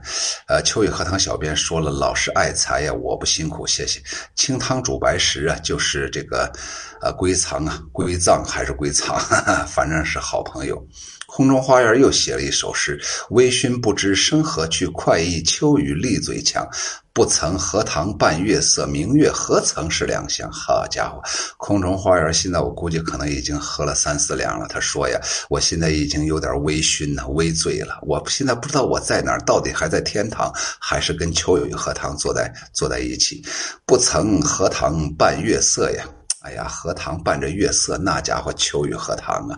[0.48, 4.02] 呃，秋雨荷塘小编说了，老师爱财呀，我不辛苦，谢谢。
[4.34, 6.52] 清汤煮白食啊，就是这个，
[7.00, 9.20] 呃，归藏啊，归藏还是归藏，
[9.68, 10.84] 反正是好朋友。
[11.34, 16.68] 空中花园又写了一首诗：微醺不知生何去，快意秋雨立嘴强。
[17.14, 20.52] 不曾荷塘伴月色，明月何曾是两乡？
[20.52, 21.22] 好家伙，
[21.56, 24.68] 空中花园现在我估计可能已经喝了三四两了。
[24.68, 25.18] 他说呀，
[25.50, 27.98] 我现在已经有点微醺了，微醉了。
[28.02, 33.42] 我现在不知道我在哪儿，到底还在天堂，还是跟秋雨荷塘坐在坐在一起？
[33.86, 36.04] 不曾荷塘伴月色呀！
[36.42, 39.58] 哎呀，荷塘伴着月色，那家伙秋雨荷塘啊！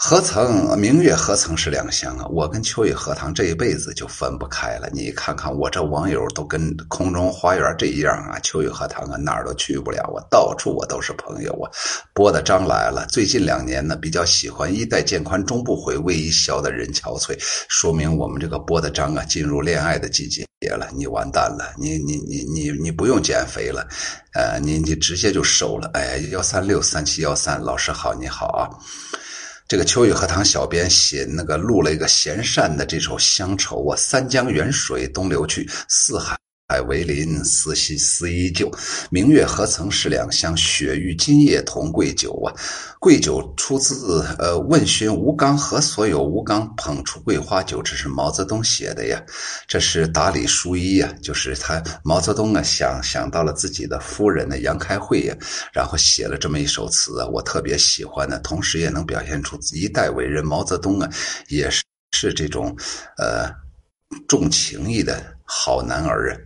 [0.00, 2.26] 何曾明月何曾是两乡啊！
[2.28, 4.88] 我跟秋雨荷塘这一辈子就分不开了。
[4.92, 11.66] 你看看我这网友都跟空中花园这样啊，秋雨荷塘啊哪儿都去不了，我到处我都是朋友啊。
[12.14, 17.36] 波的张来了，最近两年呢比较喜欢衣带渐宽终不悔，为伊消得人憔悴，
[17.68, 20.88] 说明我们这个波的张啊进入恋爱的季节了。
[20.96, 23.84] 你完蛋了，你你你你你不用减肥了，
[24.34, 25.90] 呃，你你直接就瘦了。
[25.94, 28.70] 哎，幺三六三七幺三，老师好，你好啊。
[29.68, 36.38] 这个秋雨荷塘小编写那个录了一个闲善的这首乡愁啊，三江远水东流去，四海
[36.70, 38.70] 海为邻，思兮思依旧。
[39.10, 40.54] 明月何曾是两乡？
[40.54, 42.52] 雪域今夜同贵酒啊！
[43.00, 46.22] 贵酒出自呃，问询吴刚何所有？
[46.22, 49.18] 吴刚捧出桂花酒，这是毛泽东写的呀。
[49.66, 55.34] 这是打理书一呀，就是他毛泽东啊想想到了自己的夫人呢杨开慧呀，
[55.72, 61.08] 然后写了这么一首词啊，我特别喜欢的，同时也能表现出一代伟人毛泽东啊，
[61.48, 62.76] 也是是这种
[63.16, 63.50] 呃
[64.28, 66.36] 重情义的好男儿啊。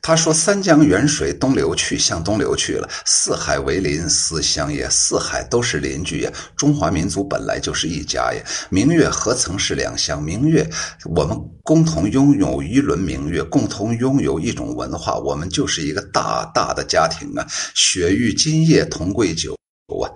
[0.00, 2.88] 他说：“三江源水东流去，向东流去了。
[3.04, 4.88] 四海为邻，思乡也。
[4.90, 6.32] 四海都是邻居呀。
[6.56, 8.42] 中华民族本来就是一家呀。
[8.68, 10.22] 明月何曾是两乡？
[10.22, 10.68] 明月，
[11.04, 17.46] 我们共同拥有一轮明月，共同拥有一种文化，我们就是一个大大的家庭啊。
[17.74, 19.56] 雪域今夜同贵酒
[20.02, 20.10] 啊，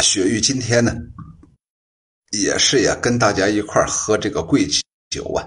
[0.00, 0.94] 雪域今天呢，
[2.32, 4.66] 也是呀，跟大家一块儿喝这个贵
[5.10, 5.46] 酒啊。”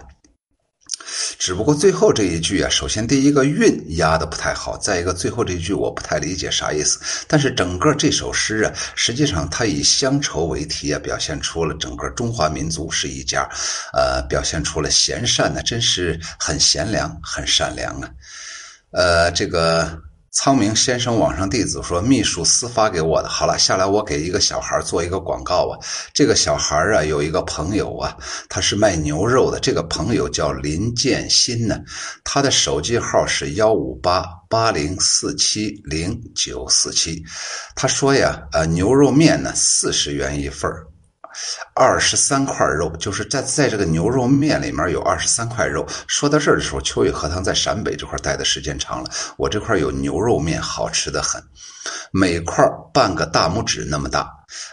[1.38, 6.99] 只不过最后这一句啊，首先第一个韵压的不太好，再一个最后这一句我不太理解啥意思。
[7.28, 13.47] 但是整个这首诗啊，实际上它以乡愁为题啊，表现出了整个中华民族是一家，
[13.93, 18.10] 呃，表现出了贤善呢，真是很贤良、很善良啊，
[18.91, 20.02] 呃，这个。
[20.34, 23.30] 苍明先生网上弟子说：“秘书私发给我的。
[23.30, 25.78] 好了，下来我给一个小孩做一个广告啊。
[26.12, 28.17] 这个小孩啊，有一个朋友啊，
[28.50, 29.60] 他是卖牛肉的。
[29.60, 31.80] 这个朋友叫林建新呢，
[32.24, 37.24] 他的手机号是幺五八八零四七零九四七。
[37.76, 40.88] 他说呀，呃，牛肉面呢四十元一份儿。”
[41.74, 45.86] 二十三块肉，就是在在这个牛肉面里面有二十三块肉。
[46.08, 51.41] 说到这儿的时候，秋雨荷塘在陕北这块待的时间长了，我这块有牛肉面，好吃的很，
[52.12, 54.30] 每块半个大拇指那么大。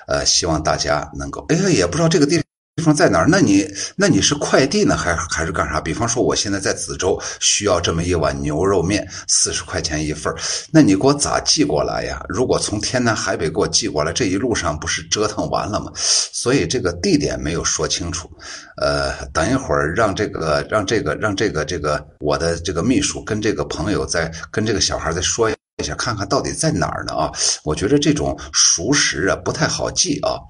[0.06, 2.44] 呃，希望大家能够，哎，也不知道这个地方。
[2.80, 3.26] 地方在哪儿？
[3.28, 5.78] 那你那你是快递呢，还还是干啥？
[5.78, 10.34] 比方说，我现在在梓州，需要这么一碗牛肉面，四十块钱一份
[10.72, 12.24] 那你给我咋寄过来呀？
[12.26, 15.92] 如果从天南海北给我寄过来，这一路上不是折腾完了吗？
[15.94, 18.30] 所以这个地点没有说清楚。
[18.78, 27.12] 呃，等一会儿让这个让这个让这个这个我的这个秘书跟这个朋友再跟这个小孩再说一下，看看到底在哪儿呢？
[27.12, 27.30] 啊，
[27.62, 30.40] 我觉得这种熟食啊不太好记啊。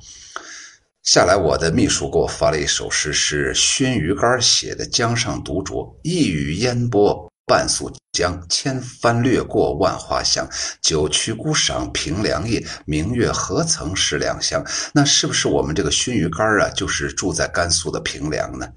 [1.02, 10.46] 下来，我的秘书给我发了一首诗，是熏鱼干写的《江上独酌》，一语烟波半宿江，千帆掠过万花香。
[10.82, 14.62] 九曲孤赏平凉夜，明月何曾是两乡？
[14.92, 18.68] 那是不是我们这个熏鱼干啊，就是住在甘肃的平凉呢？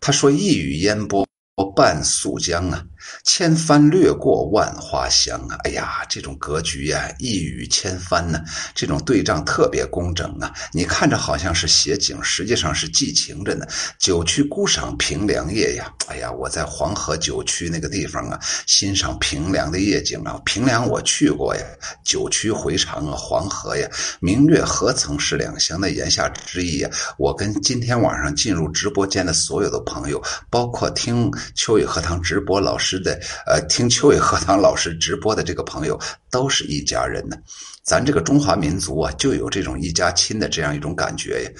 [0.00, 1.26] 他说：“一语烟波
[1.74, 2.84] 半宿江啊。”
[3.22, 5.56] 千帆掠过万花香啊！
[5.64, 8.40] 哎呀，这种格局呀，一语千帆呢，
[8.74, 10.52] 这种对仗特别工整啊！
[10.72, 13.66] 你看着好像是写景，实际上是寄情着呢。
[13.98, 15.92] 九曲孤赏平凉夜呀！
[16.06, 20.40] 哎呀，我在黄河九曲那个地方啊，欣赏平凉的夜景啊。
[20.44, 21.62] 平凉我去过呀，
[22.04, 23.88] 九曲回肠啊，黄河呀，
[24.20, 26.90] 明月何曾是两乡的言下之意呀。
[27.18, 32.93] 我跟今天晚上进入直播间的所有的朋友，包括听秋雨荷塘直播老师。
[33.00, 35.98] 的呃，听秋雨荷塘老师直播的这个朋友
[36.30, 37.36] 都是一家人呢，
[37.82, 41.50] 咱这个中华民族啊，就有这种一家亲的这样一种感觉呀。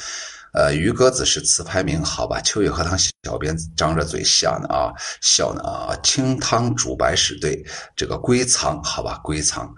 [0.54, 2.40] 呃，于鸽子是词牌名，好吧？
[2.42, 5.96] 秋雨荷塘小编张着嘴笑呢啊，笑呢啊。
[6.04, 7.60] 清汤煮白史对，
[7.96, 9.18] 这个归藏，好吧？
[9.24, 9.68] 归藏，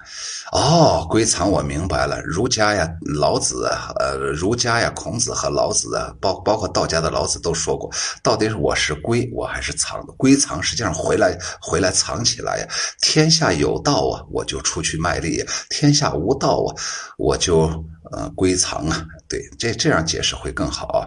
[0.52, 2.20] 哦，归藏，我明白了。
[2.22, 2.86] 儒家呀，
[3.18, 7.90] 老子啊，呃，儒家呀，孔子和老子啊，包包括道家的老子都说过，
[8.22, 10.12] 到底是我是归，我还是藏的？
[10.18, 12.68] 归藏实际上回来回来藏起来呀。
[13.00, 16.68] 天下有道啊，我就出去卖力；天下无道啊，
[17.16, 17.82] 我就。
[18.12, 21.06] 呃，归藏啊，对，这这样解释会更好啊。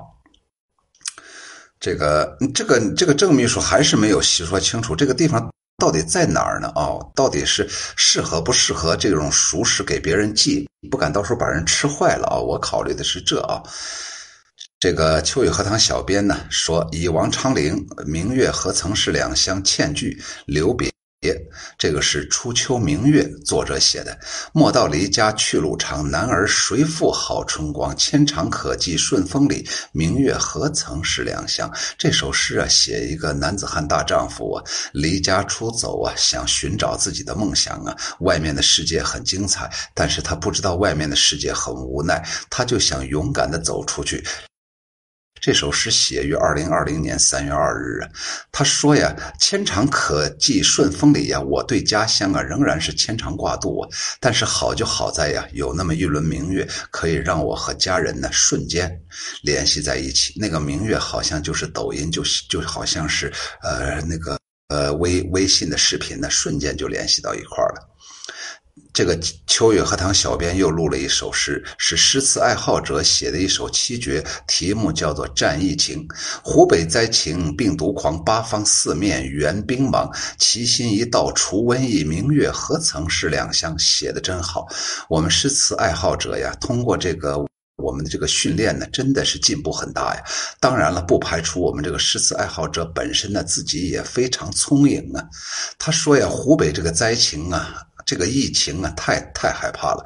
[1.80, 6.70] 这个这个这个郑秘书还是没有细说清楚，这个地方到底在哪儿呢？
[6.76, 10.68] 哦，到底是适合不适合这种熟食给别人寄？
[10.92, 12.38] 不敢到时候把人吃坏了啊！
[12.38, 13.64] 我考虑的是这啊。
[14.78, 20.92] 这个秋雨荷塘小编呢说：“以王昌龄‘明月何曾是两乡欠句’留别。”
[21.78, 24.18] 这个是初秋明月，作者写的。
[24.54, 27.96] 莫道离家去路长，男儿谁负好春光？
[27.98, 31.70] 牵肠可寄顺风里，明月何曾是两乡？
[31.98, 37.96] 这首诗啊，写一个男子汉大丈夫啊，离家出走啊，想寻找自己的梦想啊。
[38.22, 44.24] 外面的世界很精彩，但是他不知道外面的世界很无奈，他就想勇敢的走出去。
[45.42, 48.10] 这首诗写于二零二零年三月二日啊，
[48.52, 53.90] 他说呀：“牵肠可寄顺风里呀，我对家乡啊仍然是牵肠挂肚啊。
[54.20, 58.92] 但是好就好在呀，有那么一轮明月，可以让我和家人呢瞬间
[59.44, 60.34] 联系在一起。
[60.40, 67.90] 那个明月好像就是抖音，就就好像是呃那个呃微微信的视频呢，瞬间就联系到一块了。
[69.00, 76.06] 这个秋月荷塘小编又录了一首诗，是诗词爱好者写的一首七绝，题目叫做《战役情》。
[76.44, 83.74] 湖北灾情，病毒狂，八方四面援兵忙，齐心一道除瘟疫，明月何曾是两乡？
[83.80, 84.68] 写的真好。
[85.08, 87.38] 我们诗词爱好者呀，通过这个
[87.78, 90.22] 我们的这个训练呢，真的是进步很大呀。
[90.60, 95.24] 当然了，不排除我们这个诗词爱好者本身呢，自己也非常聪颖啊。
[95.78, 97.86] 他说呀，湖北这个灾情啊。
[98.10, 100.04] 这个疫情啊，太太害怕了，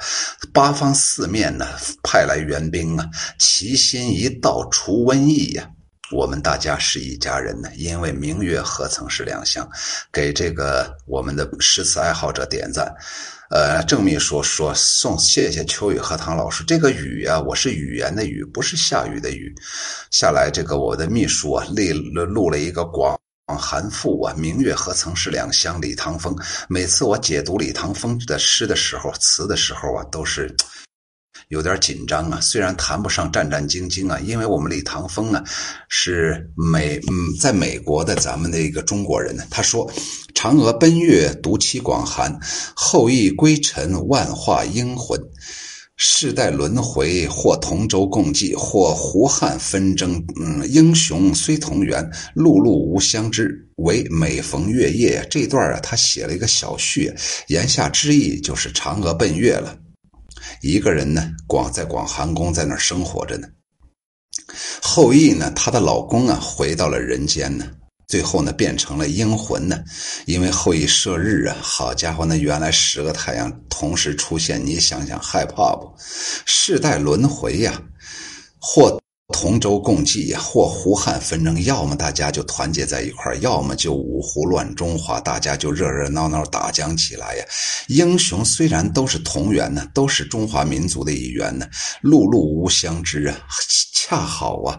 [0.51, 1.65] 八方四面呢
[2.03, 5.69] 派来援兵啊，齐心一道除瘟疫呀。
[6.11, 9.65] 我们大家是一家人呢，因为明月何曾是两乡。
[10.11, 12.93] 给这个我们的诗词爱好者点赞。
[13.49, 16.61] 呃，郑秘书说送谢谢秋雨荷塘老师。
[16.65, 19.55] 这个雨啊，我是语言的语，不是下雨的雨。
[20.11, 21.65] 下来这个我的秘书啊，
[22.13, 23.17] 录录了一个广。
[23.47, 25.79] 寒赋啊，明月何曾是两乡？
[25.81, 26.33] 李唐风。
[26.69, 30.55] 每次我解读李唐风的诗的时候、词的时候啊，都是
[31.49, 32.39] 有点紧张啊。
[32.39, 35.43] 虽然谈不上战战兢兢啊，因为我们李唐风啊
[35.89, 39.43] 是美嗯，在美国的咱们的一个中国人呢。
[39.51, 39.91] 他说
[40.33, 42.31] ：“嫦娥奔月，独栖广寒；
[42.73, 45.19] 后羿归尘，万化英魂。”
[45.95, 50.21] 世代轮回，或同舟共济，或胡汉纷争。
[50.41, 52.03] 嗯，英雄虽同源，
[52.35, 53.59] 碌碌无相知。
[53.77, 57.13] 唯每逢月夜，这段啊，他写了一个小序，
[57.47, 59.77] 言下之意就是嫦娥奔月了，
[60.61, 63.47] 一个人呢，广在广寒宫，在那儿生活着呢。
[64.81, 67.65] 后羿呢，她的老公啊，回到了人间呢。
[68.13, 69.83] 最后呢，变成了英魂呢，
[70.27, 75.91] 因为后羿射日啊，好家伙，那原来十个太阳同时出现，你想想害怕不？
[76.45, 77.81] 世代轮回呀，
[78.59, 79.01] 或
[79.31, 87.45] 同舟共济呀，或胡汉纷争，要么大家就团结在一块要么就五胡乱中华，大家就热热闹闹打将起来呀。
[87.87, 91.65] 英雄虽然都是同源呢，都是中华民族的一员呢，
[92.03, 93.37] 碌碌无相知啊。
[93.93, 94.77] 恰好啊，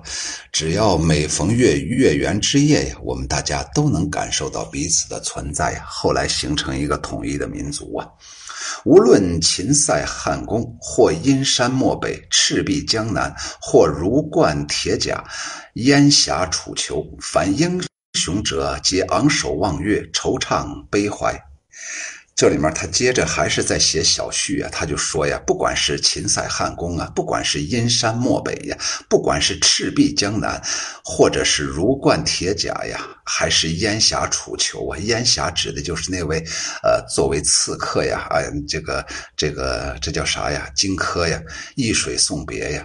[0.53, 5.85] 只要每逢月月圆之夜呀，我们大家都能感受到彼此的存在呀。
[5.89, 8.07] 后来形成一个统一的民族啊。
[8.85, 15.25] 无论秦塞汉宫，或阴山漠北、赤壁江南，或如冠铁甲、
[15.75, 17.83] 烟霞楚囚，凡英
[18.15, 21.43] 雄者，皆昂首望月，惆怅悲怀。
[22.37, 28.76] 这里面他接着还是在写小序啊，他就说呀，不管是秦塞汉宫啊，不管是阴山漠北呀，
[29.09, 30.61] 不管是赤壁江南，
[31.05, 36.43] 或者是如冠铁甲呀，还是烟霞楚囚啊，烟霞指的就是那位，
[36.82, 39.07] 呃，作为刺客呀，哎，这个
[39.37, 40.68] 这个这叫啥呀？
[40.74, 41.41] 荆轲呀，
[41.76, 42.85] 易水送别呀。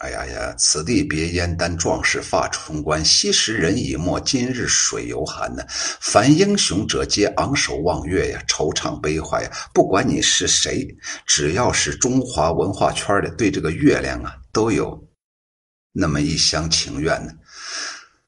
[0.00, 0.54] 哎呀呀！
[0.56, 3.04] 此地别燕丹，壮士发冲冠。
[3.04, 5.62] 昔时人已没，今日水犹寒呢。
[5.68, 9.50] 凡英雄者，皆昂首望月呀，惆怅悲怀呀。
[9.74, 10.88] 不管你是谁，
[11.26, 14.98] 只要是中华文化圈的，对这个月亮啊，都有
[15.92, 17.30] 那么一厢情愿呢。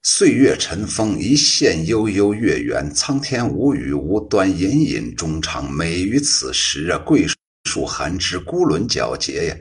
[0.03, 2.93] 岁月尘封，一线悠悠月圆。
[2.95, 5.73] 苍天无语无端，隐隐衷长。
[5.73, 7.27] 美于此时啊，桂。
[7.65, 9.57] 树寒枝，孤轮皎洁呀，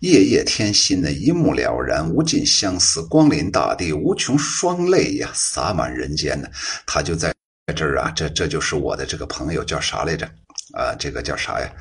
[0.00, 6.48] 夜夜天心呢一目了然，无尽相思，光临大地，无穷双泪呀，洒满人间呢。
[6.86, 7.34] 他就在
[7.74, 10.26] 这儿啊，这这就是我的这个朋友，叫啥来着？
[10.74, 11.72] 啊，这个叫啥呀？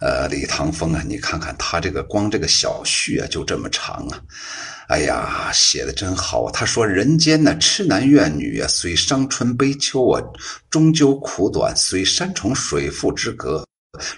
[0.00, 4.20] 呃，李唐风啊，你看看他这个光这个小序啊，就这么长啊。
[4.88, 6.50] 哎呀，写的真好。
[6.50, 10.20] 他说：“人间呢，痴男怨女啊，虽伤春悲秋啊，
[10.68, 13.64] 终究苦短；虽山重水复之隔。”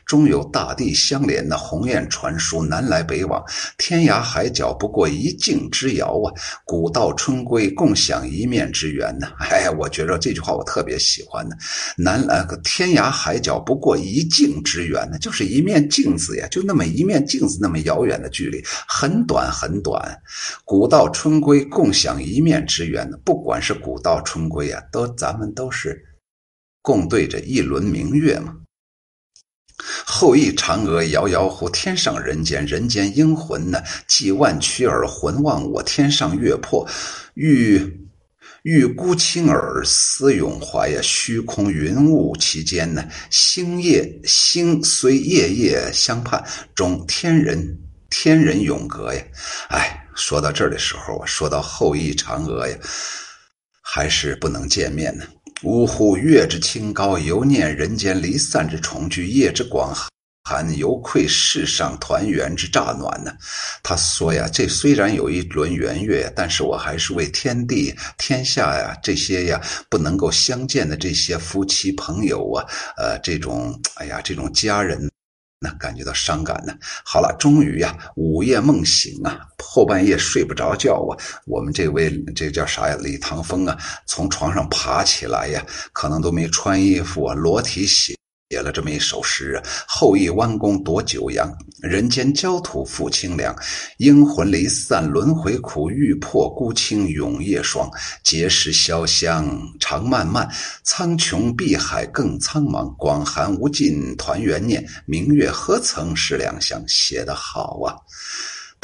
[0.07, 3.45] 终有大地相连的鸿雁传书，南来北往，
[3.77, 6.31] 天涯海角不过一镜之遥啊！
[6.65, 9.27] 古道春归，共享一面之缘呢。
[9.51, 11.57] 哎，我觉着这句话我特别喜欢呢。
[11.97, 20.17] 南呃，天涯海角不过一镜之缘呢，就是一面镜子呀，就那么一面镜子，那么遥远的距离，很短很短。
[20.65, 23.19] 古道春归，共享一面之缘呢。
[23.25, 26.01] 不管是古道春归啊，都咱们都是
[26.81, 28.55] 共对着一轮明月嘛。
[30.07, 33.83] 后羿嫦娥遥遥乎，天上人间，人间英魂呢？
[34.07, 36.89] 寄万曲耳，魂望我天上月魄，
[37.35, 38.09] 欲
[38.63, 41.01] 欲孤清耳，思永怀呀。
[41.03, 46.43] 虚空云雾其间呢，星夜星虽夜夜相盼，
[46.75, 47.79] 终天人
[48.09, 49.23] 天人永隔呀。
[49.69, 52.77] 哎，说到这儿的时候，说到后羿嫦娥呀，
[53.83, 55.25] 还是不能见面呢。
[55.65, 56.15] 呜呼！
[56.17, 59.95] 月之清高，犹念人间离散之重聚；夜之广
[60.45, 63.33] 寒犹愧世上团圆之乍暖呢。
[63.83, 69.59] 他说呀，这虽然有一轮圆月，但是我还是为天地、天下呀这些呀
[69.89, 72.65] 不能够相见的这些夫妻朋友啊，
[72.99, 75.11] 呃，这种哎呀，这种家人。
[75.65, 76.75] 那感觉到伤感呢。
[77.03, 81.17] 好了，终于呀，午夜梦醒啊，后半夜睡不着觉啊。
[81.47, 82.97] 我们这位这叫啥呀？
[83.01, 88.15] 李唐风啊，从床上爬起来呀，可能都没穿衣服啊，裸体写。
[88.55, 91.53] 写了这么一首诗：后羿弯弓夺九阳，
[91.83, 93.53] 人间焦土复清凉。
[93.97, 97.91] 英魂离散轮回苦，欲破孤清永夜霜。
[98.23, 99.45] 碣石潇湘
[99.81, 100.49] 长漫漫，
[100.85, 102.95] 苍穹碧海更苍茫。
[102.97, 106.81] 广寒无尽团圆念，明月何曾是两乡？
[106.87, 107.99] 写得好啊！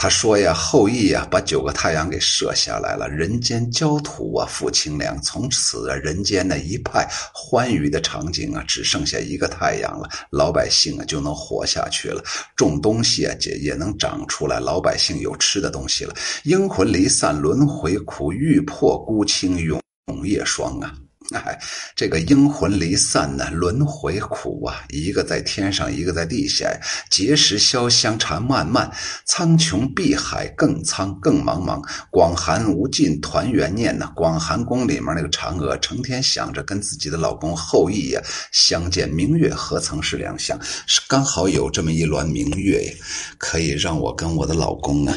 [0.03, 12.25] 他说呀，后羿呀，把九个太阳给射下来了，人间焦土啊复清凉，从此啊，人间的一派欢愉的场景啊，只剩下一个太阳了，老百姓啊就能活下去了，
[12.57, 16.15] 种东西啊也也能长出来，老百姓有吃的东西了。
[16.45, 19.79] 阴魂离散轮回苦，欲破孤清永
[20.25, 20.95] 夜霜啊。
[21.33, 21.57] 哎，
[21.95, 24.83] 这个阴魂离散呢，轮回苦啊！
[24.89, 26.67] 一个在天上，一个在地下。
[27.09, 28.91] 碣石潇湘缠漫漫，
[29.27, 31.81] 苍穹碧海更苍更茫茫。
[32.11, 34.11] 广寒无尽团圆念呐。
[34.17, 39.09] 广寒宫里面那个嫦娥，成天想着跟自己的老公后羿呀相见。
[39.09, 40.59] 明月何曾是两乡？
[40.87, 42.93] 是刚好有这么一轮明月呀，
[43.39, 45.17] 可以让我跟我的老公啊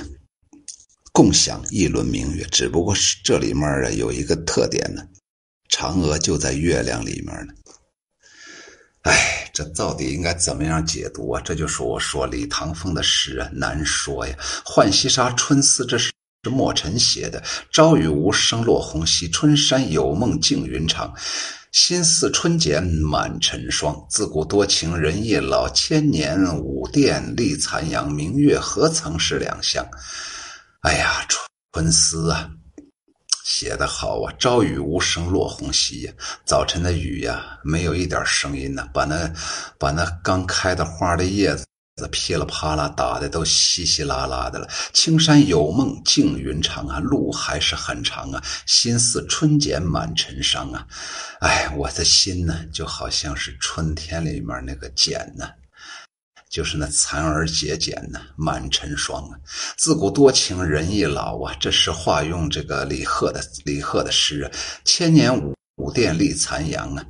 [1.11, 2.45] 共享一轮明月。
[2.51, 5.01] 只不过是这里面啊有一个特点呢。
[5.73, 7.53] 嫦娥就在月亮里面呢。
[9.01, 11.41] 哎，这到底应该怎么样解读啊？
[11.43, 14.35] 这就是我说李唐风的诗啊，难说呀。
[14.63, 16.13] 《浣溪沙·春思》这是
[16.43, 17.43] 墨尘写的。
[17.71, 21.11] 朝雨无声落红溪，春山有梦惊云长。
[21.71, 23.95] 心似春茧满尘霜。
[24.07, 28.11] 自古多情人易老，千年舞殿立残阳。
[28.11, 29.83] 明月何曾是两乡？
[30.81, 31.25] 哎呀，
[31.71, 32.47] 春思啊！
[33.43, 34.33] 写得好啊！
[34.39, 36.13] 朝雨无声落红溪呀，
[36.45, 39.31] 早晨的雨呀，没有一点声音呢，把那
[39.77, 41.65] 把那刚开的花的叶子
[42.09, 44.67] 噼里啪啦打的都稀稀拉拉的了。
[44.93, 48.41] 青山有梦惊云长啊，路还是很长啊。
[48.65, 50.87] 心似春茧满尘伤啊，
[51.41, 55.49] 哎，我的心呢，就好像是春天里面那个茧呢。
[56.53, 59.33] 就是那残而节俭呢，满尘霜啊！
[59.75, 61.51] 自古多情人易老啊！
[61.59, 64.51] 这是化用这个李贺的李贺的诗啊。
[64.85, 67.03] 千年武武殿立残阳啊！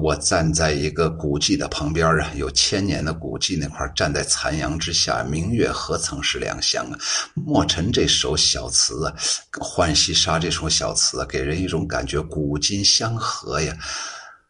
[0.00, 6.98] 我站在一个古迹的旁边啊，有千年的古迹那块站在残阳之下，明月何曾是两乡啊！
[7.34, 9.12] 墨尘这首小词啊，
[9.60, 13.76] 《浣溪沙》这首小词啊，给人一种感觉，古今相合呀。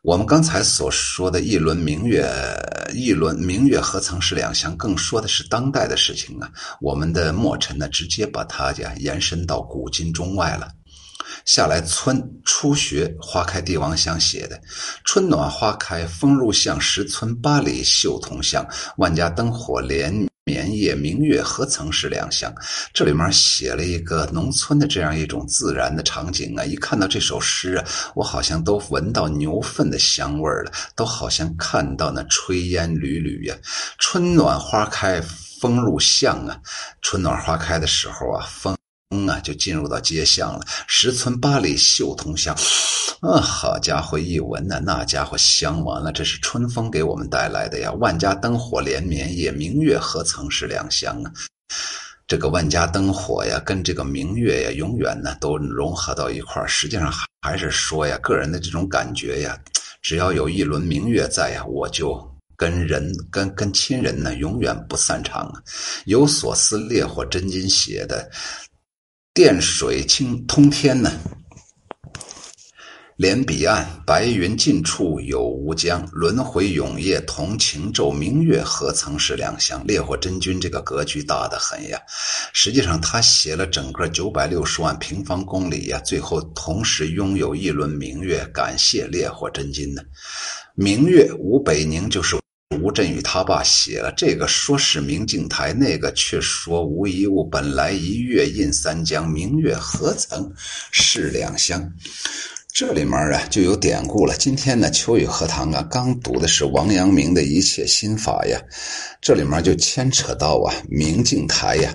[0.06, 2.24] 我们刚才所说的一轮明月，
[2.94, 4.76] 一轮明月何曾是两乡？
[4.76, 6.48] 更说的是当代的事情啊。
[6.80, 10.68] 我们的墨尘呢，直接把它呀延伸到古今中外了。
[11.46, 14.60] 下来，村初雪，花开帝王香写的，
[15.04, 18.68] 春暖花开，风入巷，十村八里绣桐香，
[18.98, 20.26] 万家灯火连。
[20.48, 22.54] 绵夜明月何曾是两乡？
[22.94, 26.64] 这里面写了一个农村的这样一种自然的场景啊！
[26.64, 27.84] 一看到这首诗啊，
[28.14, 33.56] 我好像都闻到牛粪的香味了，都好像看到那炊烟缕缕呀。
[33.98, 35.20] 春暖花开，
[35.60, 36.56] 风入巷啊！
[37.02, 38.75] 春暖花开的时候啊，风。
[39.10, 40.66] 嗯啊，就进入到街巷了。
[40.88, 42.52] 十村八里绣桐香，
[43.20, 46.10] 啊，好家伙，一闻呢，那家伙香完了。
[46.10, 47.92] 这是春风给我们带来的呀。
[47.92, 51.30] 万家灯火连绵夜，明月何曾是两乡啊？
[52.26, 56.66] 这个万家灯火呀，跟这个明月呀，永远呢都融合到一块儿。
[56.66, 59.56] 实际上还是说呀，个人的这种感觉呀，
[60.02, 62.20] 只要有一轮明月在呀，我就
[62.56, 65.62] 跟人跟跟亲人呢永远不散场啊。
[66.06, 68.28] 有所思，烈火真金写的。
[69.36, 71.12] 电水清通天呢，
[73.16, 79.86] 连彼岸白云尽处有无疆，轮回永夜同情昼，明月何曾是两乡？
[79.86, 82.00] 烈火真君这个格局大得很呀。
[82.54, 90.00] 实际上，他写了整个九百六十万平方公里呀，最后同时拥有一轮明月，感谢烈火真君呢。
[90.74, 92.38] 明月无北宁就是。
[92.74, 97.44] 吴镇宇他爸写了这个，说是明镜台，那个却说无一物。
[97.44, 100.52] 本来一月印三江，明月何曾
[100.90, 101.88] 是两乡？
[102.74, 104.36] 这里面啊就有典故了。
[104.36, 108.60] 今天呢，秋雨荷塘啊，刚读的是王阳明的一切心法呀，
[109.20, 111.94] 这里面就牵扯到啊明镜台呀，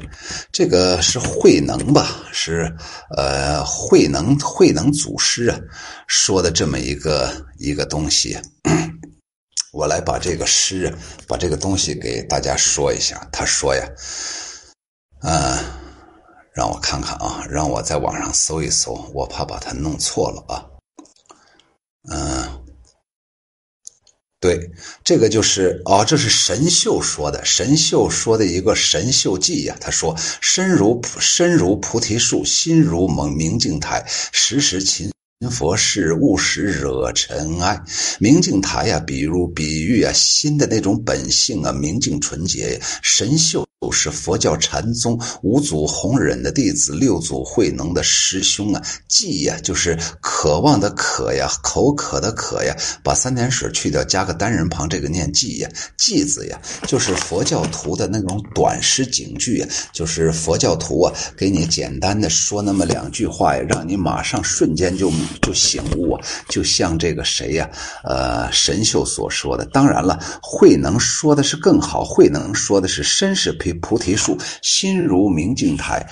[0.53, 2.24] 这个是慧能吧？
[2.32, 2.74] 是
[3.17, 5.59] 呃慧能慧能祖师啊
[6.07, 8.38] 说的这么一个一个东西。
[9.72, 10.93] 我来把这个诗，
[11.28, 13.28] 把这个东西给大家说一下。
[13.32, 13.88] 他说呀，
[15.22, 15.58] 嗯，
[16.54, 20.66] 让我看看啊，让我在网上搜一搜，我怕把它弄错了啊。
[22.10, 22.66] 嗯，
[24.41, 24.72] 对，
[25.04, 29.78] 这个就是哦，这是神秀说的，神秀说的一个神秀记呀。
[29.80, 35.14] 他说：“身如身如菩提树，心如蒙明镜台，时时勤。”
[35.49, 37.81] 佛事勿使惹尘埃，
[38.19, 42.79] 明镜台呀，比如比喻啊，心的那种本性啊，明镜纯洁。
[43.01, 48.82] 神秀就是佛教禅宗五祖弘忍的弟子，六祖慧能的师兄啊。
[49.09, 55.69] 寂呀，就是渴望的渴呀，口渴的渴呀，把三点水去掉，加个单人旁，这个念寂呀。
[55.97, 65.11] 寂字呀，就是佛教徒的那种短诗警句呀，就是佛教徒啊，给你简单的说那么两句话呀，让你马上瞬间就。
[65.41, 67.67] 就醒悟啊，就像这个谁呀？
[68.03, 69.65] 呃，神秀所说的。
[69.65, 72.03] 当然了，慧能说的是更好。
[72.03, 76.05] 慧能说的是：身是菩提树，心如明镜台。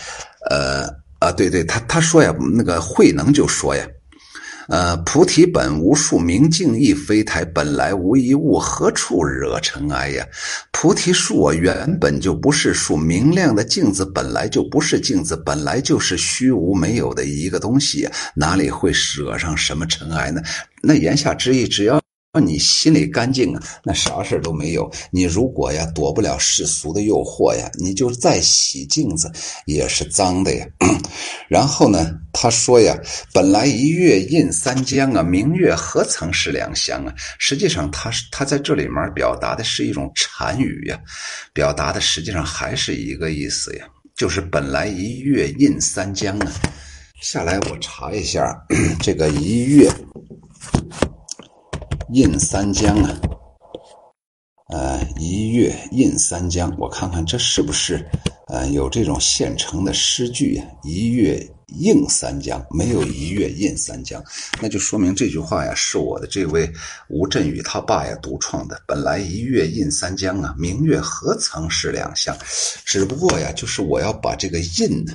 [0.49, 0.87] 呃
[1.19, 3.85] 啊，对对，他他说呀，那个慧能就说呀。
[4.69, 10.23] 呃，菩提本无树，明镜亦非台，本来无一物，何处惹尘埃呀？
[10.71, 20.39] 菩提树啊，原本就不是树，明亮的镜子本来就不是镜子，本来就是虚无没有的一个东西，哪里会惹上什么尘埃呢？
[20.83, 21.99] 那言下之意，只要。
[22.31, 24.87] 那你心里干净啊，那啥事都没有。
[25.09, 29.31] 你如果呀躲不了世俗的诱惑呀，你就再洗镜子
[29.65, 30.63] 也是脏的呀。
[31.49, 32.95] 然后呢，他说呀，
[33.33, 37.11] 本来一月印三江啊，明月何曾是两乡啊？
[37.39, 40.99] 实际上，他是他在这里面表达的是一种禅语呀，
[41.51, 46.51] 表达的实际上还是一个意思呀，就是本来一月印三江啊。
[47.23, 48.55] 下来我查一下
[49.01, 49.91] 这个一月。
[52.11, 53.21] 印三江啊，
[54.69, 58.03] 呃，一月印三江，我看看这是不是
[58.47, 60.65] 呃有这种现成的诗句呀？
[60.83, 64.23] 一月印三江，没有一月印三江，
[64.59, 66.67] 那就说明这句话呀是我的这位
[67.09, 68.81] 吴镇宇他爸呀独创的。
[68.87, 72.35] 本来一月印三江啊，明月何曾是两乡？
[72.83, 75.13] 只不过呀，就是我要把这个印呢，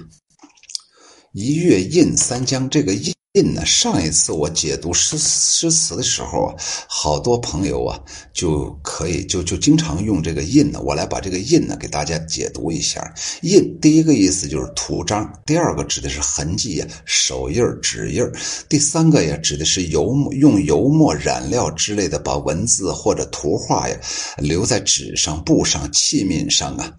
[1.32, 3.12] 一月印三江这个印。
[3.34, 3.66] 印呢？
[3.66, 6.54] 上一次我解读诗诗词的时候啊，
[6.86, 7.98] 好多朋友啊
[8.32, 10.80] 就可以就就经常用这个印呢。
[10.84, 13.12] 我来把这个印呢给大家解读一下。
[13.42, 18.22] 印第一个意思就是图章，第二个指的是痕迹呀，手印指印
[18.68, 23.96] 第三个呀指的是油用油墨染料之类的把文字或者图画呀
[24.38, 26.92] 留在纸上、布上、器皿上啊。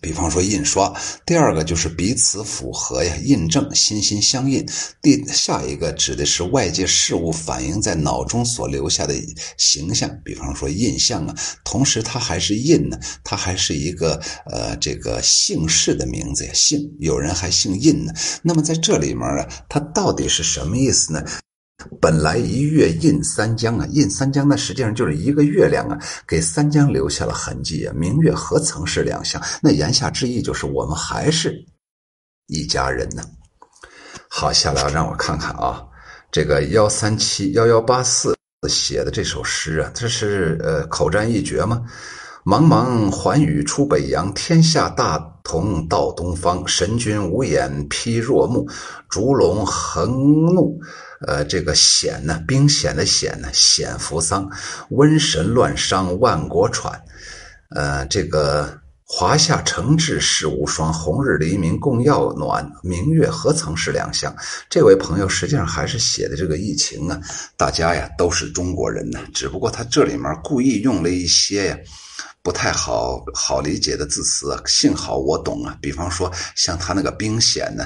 [0.00, 0.92] 比方说印刷，
[1.26, 4.64] 第二个就是彼此符合呀，印证心心相印。
[5.02, 9.14] 第下一个指的是外界事物反映在脑中所留下的
[9.56, 11.34] 形象，比方说印象啊。
[11.64, 18.12] 同时，它还是印呢，它还是一个呃这个姓氏的名字呀，姓有人还姓印呢。
[18.42, 21.24] 那么在这里面啊，它到底是什么意思呢？
[22.00, 27.94] 本来一月印三江啊，印三江那实际上就是一个月亮啊，给三江留下了痕迹啊。
[27.96, 29.40] 明月何曾是两乡？
[29.62, 31.64] 那言下之意就是我们还是
[32.48, 33.22] 一家人呢。
[34.28, 35.84] 好，下来让我看看啊，
[36.32, 38.36] 这个幺三七幺幺八四
[38.68, 41.84] 写的这首诗啊，这是呃口占一绝吗？
[42.44, 46.66] 茫茫寰宇出北洋，天下大同到东方。
[46.66, 48.66] 神君无眼披若木，
[49.08, 50.80] 烛龙横怒。
[51.26, 54.48] 呃，这个险呢，兵险的险呢，险扶桑，
[54.90, 57.02] 瘟神乱伤万国喘。
[57.70, 64.32] 呃，这个华夏承志世无双，红日黎明共耀暖，明月何曾是两乡？
[64.70, 67.20] 这位朋友实际上还是写的这个疫情啊，
[67.56, 71.78] 大家呀都是中国人呢，只不过他这里面故意用了一些呀
[72.42, 74.56] 不太好好理解的字词。
[74.66, 77.84] 幸好我懂啊，比方说像他那个兵险呢。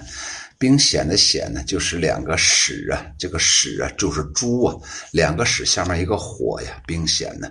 [0.62, 4.76] 冰险的险呢，就是两个史啊，这个史啊就是猪啊，
[5.10, 7.48] 两个史下面一个火呀，冰险呢。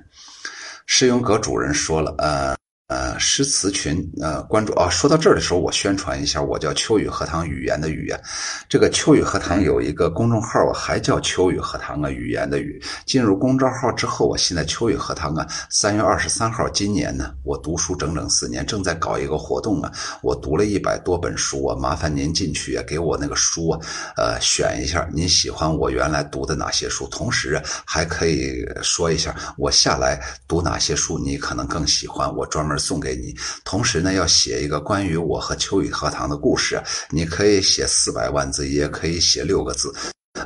[0.86, 2.61] 诗咏阁主人说了，呃。
[2.92, 4.90] 呃，诗词群呃，关注啊。
[4.90, 8.22] 说到这儿的时候，我宣传一下，我叫秋雨荷塘语言的语言。
[8.68, 12.84] 这个秋雨荷塘有一个公众号啊，还叫秋雨荷塘啊，语言的语。
[13.06, 19.90] 进入公众号之后我，现在秋雨荷塘啊，三月二十三号，今年呢，我读书整整四年，正在搞一个活动啊。
[20.22, 23.80] 我读了一百多本书啊，麻烦您进去啊，给我那个书啊，
[24.18, 32.30] 呃，选一下您喜欢我原来读的哪些书，同时还可以说一下我下来读哪些书，你可能更喜欢。
[32.36, 32.81] 我专门。
[32.82, 36.82] 送给你，同时呢，要写一个关于我和秋雨荷塘的故事。
[37.12, 39.94] 你可以写四百万字，也可以写六个字。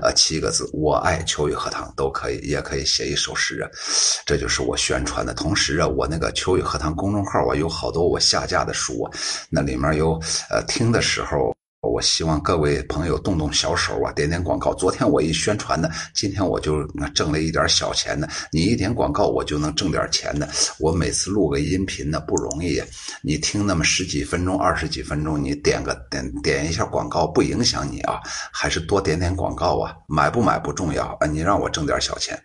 [0.02, 3.70] 呃，七个字，我爱秋雨荷塘都可以，也可以写一首诗啊。
[4.26, 5.34] 这就是我宣传的。
[5.34, 9.12] 同时啊，我那个秋雨荷塘公众号啊，有好多我下架的书啊，
[9.50, 10.20] 那里面有
[10.50, 11.56] 呃听的时候。
[11.86, 14.74] 我希望各位朋友动动小手啊，点点广告。
[14.74, 18.28] 昨天我一宣传呢，今天我就挣了一点小钱呢。
[18.52, 20.48] 你一点广告，我就能挣点钱呢。
[20.80, 22.82] 我每次录个音频呢不容易，
[23.22, 28.20] 你听那么十几分钟、二十几分钟，你点个点点一下广告不影响你啊，
[28.52, 29.96] 还是多点点广告啊。
[30.08, 32.38] 买不买不重要啊，你让我挣点小钱。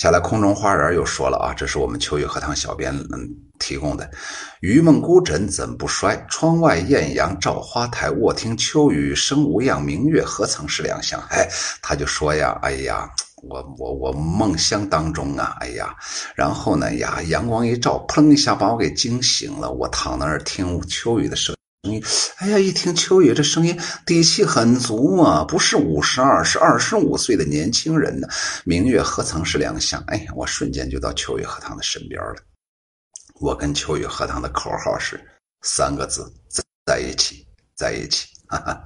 [0.00, 3.28] 下来，空中花园又说了啊，这是我们秋雨荷塘小编嗯
[3.58, 4.10] 提供的。
[4.60, 6.16] 余梦孤枕怎不衰？
[6.30, 8.08] 窗外艳阳照花台。
[8.12, 11.22] 卧听秋雨声无恙，明月何曾是两乡？
[11.28, 11.46] 哎，
[11.82, 13.10] 他就说呀，哎呀，
[13.42, 15.94] 我我我梦乡当中啊，哎呀，
[16.34, 19.70] 然后呢呀，阳光一照，砰一下把我给惊醒了。
[19.70, 21.54] 我躺那儿听秋雨的声。
[21.82, 22.02] 你，
[22.36, 22.58] 哎呀！
[22.58, 25.42] 一听秋雨这声音，底气很足啊！
[25.44, 28.28] 不是五十二，是二十五岁的年轻人呢。
[28.64, 29.98] 明月何曾是两相？
[30.08, 32.36] 哎呀，我瞬间就到秋雨荷塘的身边了。
[33.40, 35.18] 我跟秋雨荷塘的口号是
[35.62, 36.30] 三个字：
[36.84, 38.26] 在一起，在一起。
[38.46, 38.84] 哈哈，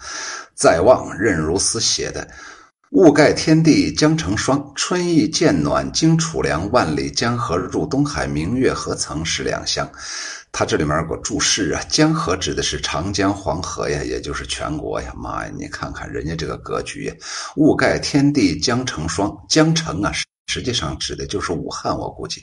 [0.55, 2.28] 在望任如斯写的。
[2.92, 6.70] 雾盖天地将成霜，春意渐暖惊楚凉。
[6.70, 9.90] 万里江河入东海，明月何曾是两乡？
[10.57, 15.12] 他这里面有个注释啊，江河指的是长江、黄河呀，也就是全国呀。
[15.16, 17.14] 妈呀，你看看人家这个格局呀！
[17.57, 20.24] 物盖天地江成霜，江城啊是。
[20.47, 22.42] 实际上指的就是武汉，我估计，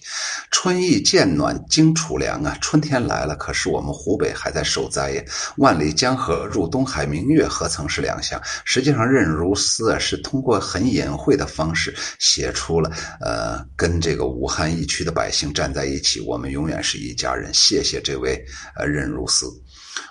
[0.49, 5.23] 春意渐暖惊楚凉啊，春天来了，可是我们湖北还在受灾呀。
[5.57, 8.41] 万里江河入东海，明月何曾是两乡？
[8.65, 12.91] 实际上，任如斯啊是通过很隐晦的方式写出了，
[13.21, 17.53] 呃，跟这个武汉疫区的百姓站在一起，我们永远是一家人。
[17.53, 18.43] 谢谢这位
[18.75, 19.45] 呃任如斯。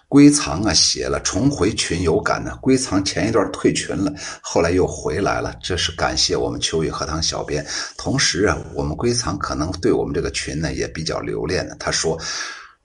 [0.08, 2.56] 归藏啊，写了重回群有感呢。
[2.60, 7.64] 归藏前一段退群了，后来又回来了，这是感谢我们秋雨荷塘小编。
[7.96, 11.76] 同时啊，我们归藏可能对我们这个群呢也比较留恋的。
[11.78, 12.20] 他说：“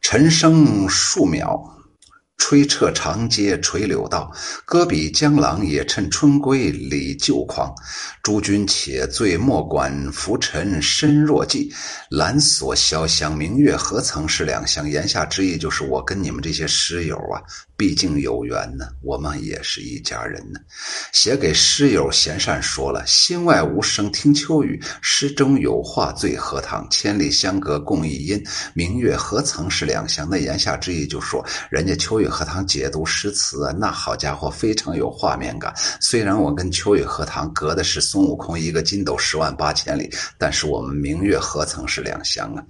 [0.02, 1.64] 陈生数秒。”
[2.38, 4.32] 吹彻长街垂柳道，
[4.66, 7.74] 歌比江郎也趁春归理旧狂。
[8.22, 11.72] 诸君且醉莫管浮尘身若寄，
[12.10, 14.90] 兰锁潇湘明月何曾是两乡？
[14.90, 17.42] 言下之意就是我跟你们这些诗友啊。
[17.78, 20.60] 毕竟有缘呢，我们也是一家人呢。
[21.12, 26.88] 写给诗友贤善说了：“心外无声听秋雨，诗中有话醉荷塘。
[26.90, 28.42] 千里相隔共一音，
[28.74, 35.72] 明月何曾是两乡？”那言下之意就说，人家秋雨雨荷塘解读诗词啊，那好家伙，非常有画面感。
[36.02, 42.64] 虽然我跟秋雨荷塘隔的是孙悟空一个筋斗十万八千里，但是我们明月何曾是两乡啊？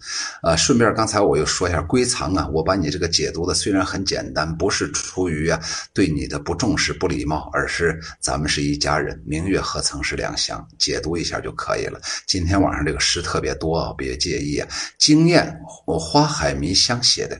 [0.43, 4.91] 呃，顺便刚才我又说一下归藏啊，我把你这个解读的虽然很简单，不是。
[4.91, 5.59] 出于啊
[5.93, 10.65] 对你的不重视、不礼貌，而是咱们是一家人，明月何曾是两乡？
[10.77, 11.99] 解读一下就可以了。
[12.25, 14.67] 今天晚上这个诗特别多，别介意啊。
[14.97, 17.39] 惊艳，我花海迷香写的，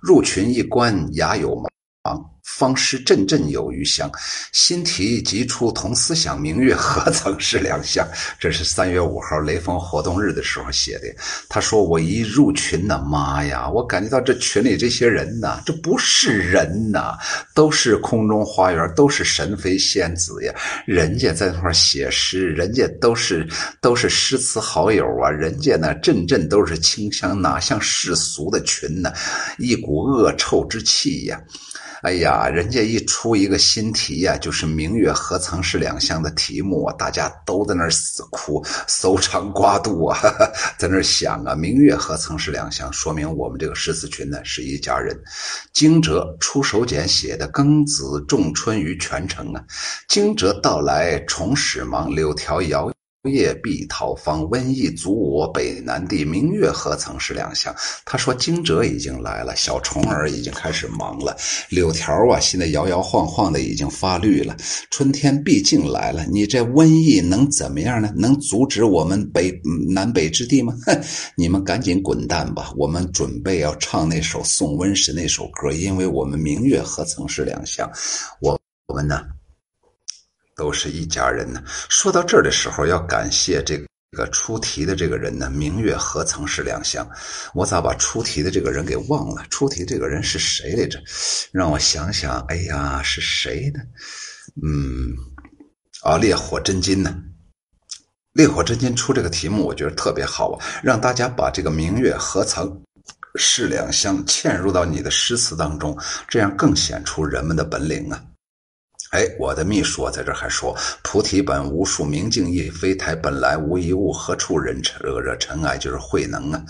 [0.00, 1.75] 入群一观牙有毛。
[2.42, 4.10] 方诗阵阵有余香，
[4.52, 8.06] 新题即出同思想，明月何曾是两乡？
[8.38, 11.08] 这是三月五号雷锋活动日的时候写的。
[11.48, 17.18] 他说：“我一入群呢，妈呀，我感觉到这群里这些人呐，这不是人呐，
[17.52, 20.54] 都是空中花园，都是神飞仙子呀。
[20.86, 23.46] 人家在那块写诗，人家都是
[23.80, 29.12] 都是诗词好友啊，人家呢阵阵都是清香，哪像世俗的群呢？
[29.58, 31.42] 一股恶臭之气呀！”
[32.02, 40.18] 哎呀，人家一出一个新题呀，就是“明月何曾是两乡”的题目啊，大家都在那儿死哭，搜肠刮肚啊，
[40.78, 45.18] 在那儿想啊，“明月何曾是两乡”，说明我们这个诗词群呢是一家人。
[45.72, 49.64] 惊蛰出手简写的“庚子仲春于泉城”啊，
[50.08, 52.92] 惊蛰到来重始忙，柳条摇。
[53.28, 56.24] 夜碧桃芳，瘟疫阻我北南地。
[56.24, 57.74] 明月何曾是两乡？
[58.04, 61.36] 他说惊蛰已经来了，小虫儿已经开始忙了。
[61.70, 64.56] 柳条啊，现在摇摇晃晃的已经发绿了。
[64.90, 68.12] 春天毕竟来了，你这瘟疫能怎么样呢？
[68.16, 69.52] 能阻止我们北
[69.88, 70.76] 南北之地吗？
[70.84, 71.00] 哼，
[71.36, 72.72] 你们赶紧滚蛋吧！
[72.76, 77.90] 我们准备要唱那首送瘟神那首歌，因为我们明月何曾是两乡？
[78.40, 78.58] 我
[78.88, 79.22] 我们呢？
[80.56, 81.62] 都是一家人呢。
[81.66, 83.78] 说到这儿的时候，要感谢这
[84.16, 85.50] 个出题的这个人呢。
[85.50, 87.06] 明月何曾是两乡？
[87.54, 89.44] 我咋把出题的这个人给忘了？
[89.50, 90.98] 出题这个人是谁来着？
[91.52, 92.40] 让我想想。
[92.48, 93.80] 哎呀，是谁呢？
[94.62, 95.12] 嗯，
[96.02, 97.14] 啊，烈火真金呢？
[98.32, 102.82] 烈火真金出这个题目，我觉得特别好啊，让大家把这个明月何曾
[103.34, 105.98] 是两乡嵌入到你的诗词当中，
[106.28, 108.22] 这样更显出人们的本领啊。
[109.16, 116.62] 哎，我的秘书在这还说：“菩提本无树，明镜亦非台，本来无一物，何处惹惹惹尘埃？”就是慧能啊。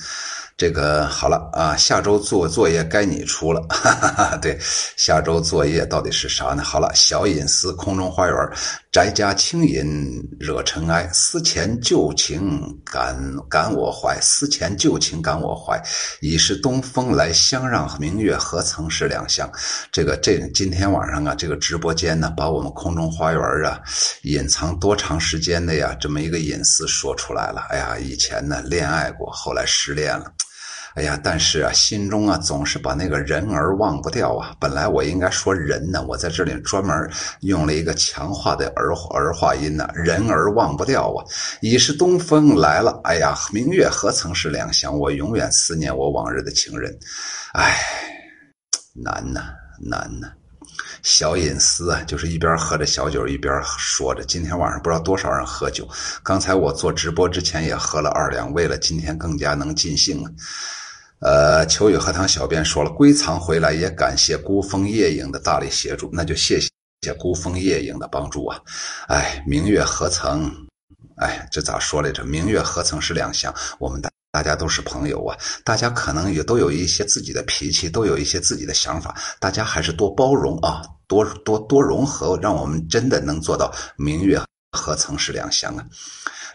[0.56, 3.60] 这个好了啊，下周做作业该你出了。
[3.68, 4.56] 哈哈哈对，
[4.96, 6.62] 下周作业到底是啥呢？
[6.62, 8.36] 好了，小隐私，空中花园，
[8.96, 13.14] 宅家轻吟惹尘埃，思前旧情感
[13.46, 15.78] 感我怀，思前旧情感我怀，
[16.22, 19.52] 已是东风来相让，明月何曾是两乡。
[19.92, 23.78] 这个这今天晚上啊，这个直播间呢，把我们空中花园啊，
[24.22, 27.66] 隐藏多长时间的呀，这么一个隐私说出来了。
[27.68, 30.32] 哎呀，以前呢恋爱过，后来失恋了。
[30.96, 34.56] 哎呀，但是啊，心中啊总是把那个人儿忘不掉啊。
[34.58, 41.22] 本来我应该说人呢，我在这里专门用了一个强化的儿儿化音呢，人儿忘不掉啊。
[41.60, 44.98] 已是东风来了，哎呀，明月何曾是两乡？
[44.98, 46.98] 我永远思念我往日的情人。
[47.52, 47.76] 哎，
[48.94, 50.28] 难呐，难呐。
[51.02, 54.24] 小隐私啊，就是一边喝着小酒一边说着。
[54.24, 55.86] 今天晚上不知道多少人喝酒。
[56.22, 60.30] 刚才我做直播之前也喝了二两，为了今天更加能尽兴啊。
[61.20, 66.70] 呃，秋雨荷塘小编说了，归藏回来也感谢孤峰夜影的大力协助，那就谢谢
[67.18, 68.60] 孤峰夜影的帮助啊！
[69.08, 70.52] 哎，明月何曾？
[71.16, 72.22] 哎，这咋说来着？
[72.24, 73.54] 明月何曾是两相？
[73.78, 84.38] 我们大大家都是朋友啊，大家可能也都有一些自己的脾气，都有一些自己的想法，大家还是多包容啊，多多多融合，让我们真的能做到明月
[84.72, 85.86] 何曾是两相啊！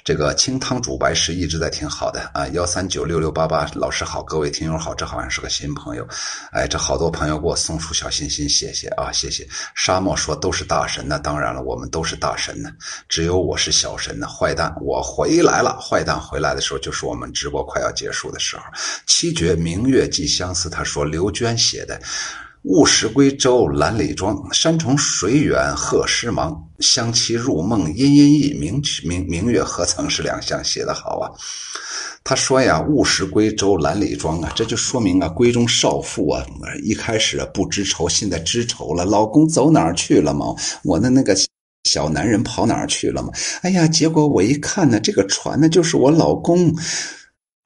[0.03, 6.07] 这个清汤煮白食一直在挺好的啊，幺三九六六八八，老师好，各位听友好，这好像是个新朋友，
[6.51, 9.47] 哎，这好多朋友给我送出小心心，谢谢啊，谢谢。
[9.75, 12.71] 沙漠说都是大神，那当然了，我们都是大神呢，
[13.07, 14.27] 只有我是小神呢。
[14.27, 18.63] 坏蛋，我回来了，坏蛋回来的时候就是我们直播快要结束的时候。
[19.05, 22.01] 七绝明月寄相思，他说刘娟写的。
[22.63, 24.37] 雾时归舟，褴褛妆。
[24.53, 26.63] 山重水远，鹤诗忙。
[26.79, 28.53] 相期入梦，殷殷意。
[28.53, 30.63] 明明明月何曾是两乡？
[30.63, 31.25] 写得好啊！
[32.23, 36.45] 他说呀：“雾时归舟，褴褛妆啊！”这就说明啊，闺中少妇啊，
[36.83, 39.05] 一开始啊不知愁，现在知愁了。
[39.05, 40.53] 老公走哪儿去了吗？
[40.83, 41.35] 我的那个
[41.85, 43.29] 小男人跑哪儿去了吗？
[43.63, 46.75] 哎呀，结果我一看呢，这个船呢，就是我老公。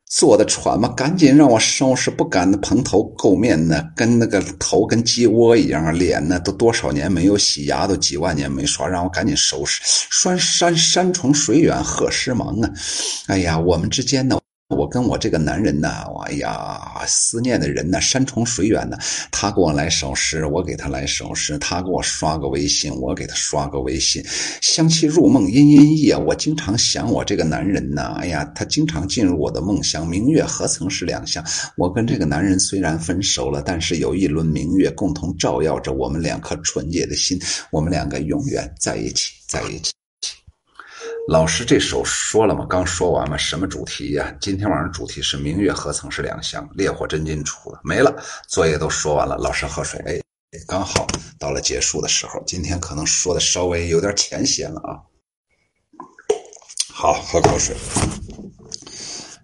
[0.08, 9.82] 坐的船嘛，赶紧让我收拾，不敢蓬头垢面的，跟那个头跟鸡窝一样，脸呢都多少年没有洗，牙都几万年没刷，让我赶紧收拾。
[9.84, 12.70] 山山山重水远，何时忙啊！
[13.28, 14.40] 哎呀，我们之间呢。
[14.70, 15.90] 我跟我这个男人呢，
[16.26, 18.98] 哎呀，思念的人呢，山重水远呢。
[19.30, 24.26] 他给我来首诗，我给他来首诗；他给我刷个微信，我给他刷个微信。
[24.62, 26.18] 相期入梦，阴阴夜！
[26.18, 30.08] 我经常想我这个男人呢，哎呀，他经常进入我的梦乡。
[30.08, 31.46] 明月何曾是两乡？
[31.78, 37.40] 我跟这个男人虽然分手了，但是有一轮明月共同照耀着我们两颗纯洁的心，
[37.72, 39.95] 我们两个永远在一起，在一起。
[41.28, 42.68] 老师这首说了吗？
[42.70, 43.36] 刚说完吗？
[43.36, 44.32] 什么主题呀？
[44.40, 48.16] 今天晚上主题是“明月何曾是两乡”，烈火真金出了没了，
[48.48, 49.36] 作业都说完了。
[49.38, 50.22] 老师喝水，哎，
[50.68, 51.08] 刚好
[51.40, 52.44] 到了结束的时候。
[52.46, 55.02] 今天可能说的稍微有点浅显了啊。
[56.94, 57.76] 好，喝口水。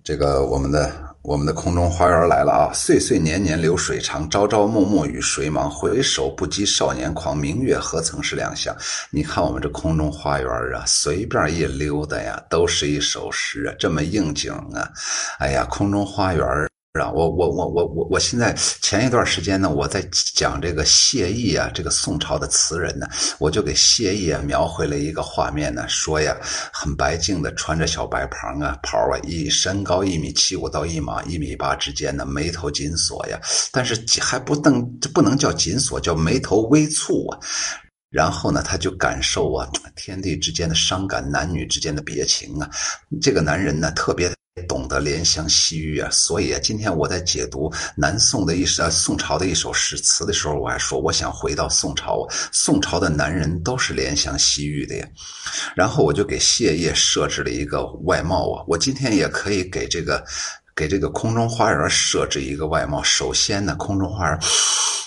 [0.03, 1.10] 这个我们的。
[1.23, 2.73] 我们的空中花园来了啊！
[2.73, 5.69] 岁岁年年流水长，朝朝暮暮与谁忙？
[5.69, 8.75] 回首不及少年狂，明月何曾是两乡？
[9.11, 14.89] 你看我们这空中花园啊，随便一溜达呀，都是一首诗啊，这么应景啊！
[15.37, 16.43] 哎呀，空中花园
[16.93, 23.07] 是啊，我我我我我我现在前一段时间呢，我在讲这个谢意啊，这个宋朝的词人呢，
[23.39, 26.35] 我就给谢意啊描绘了一个画面呢，说呀，
[26.73, 33.39] 很白净的，穿着小白袍啊，袍啊，一身高一米七五到一码一米八之间呢，眉头紧锁呀，
[33.71, 37.39] 但是还不能这不能叫紧锁，叫眉头微蹙啊。
[38.09, 39.65] 然后呢，他就感受啊，
[39.95, 42.69] 天地之间的伤感，男女之间的别情啊，
[43.21, 44.29] 这个男人呢，特别。
[44.67, 55.07] 懂得怜香惜玉啊，所以啊，今天我在解读南宋的一首宋朝的一首诗词的时候，我还说我想回到宋朝，宋朝的男人都是怜香惜玉的呀。
[55.73, 60.21] 然后我就给谢烨设置了一个外貌啊，我今天也可以给这个
[60.75, 63.01] 给这个空中花园设置一个外貌。
[63.01, 64.39] 首先呢，空中花园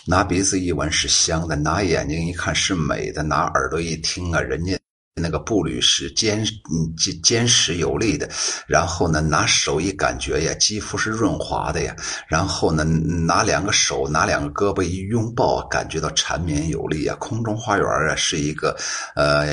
[0.06, 4.83] 拿鼻子一闻是香的，拿眼睛一看是美的，拿耳朵一听啊，人家。
[5.22, 6.42] 那个步履是坚
[6.72, 8.28] 嗯坚坚实有力的，
[8.66, 11.94] 然后呢拿手一感觉呀，肌肤是润滑的呀，
[12.26, 17.14] 然后呢拿两个手拿两个胳膊一拥抱，感觉到缠绵有力啊。
[17.20, 18.76] 空中花园啊是一个
[19.14, 19.46] 呃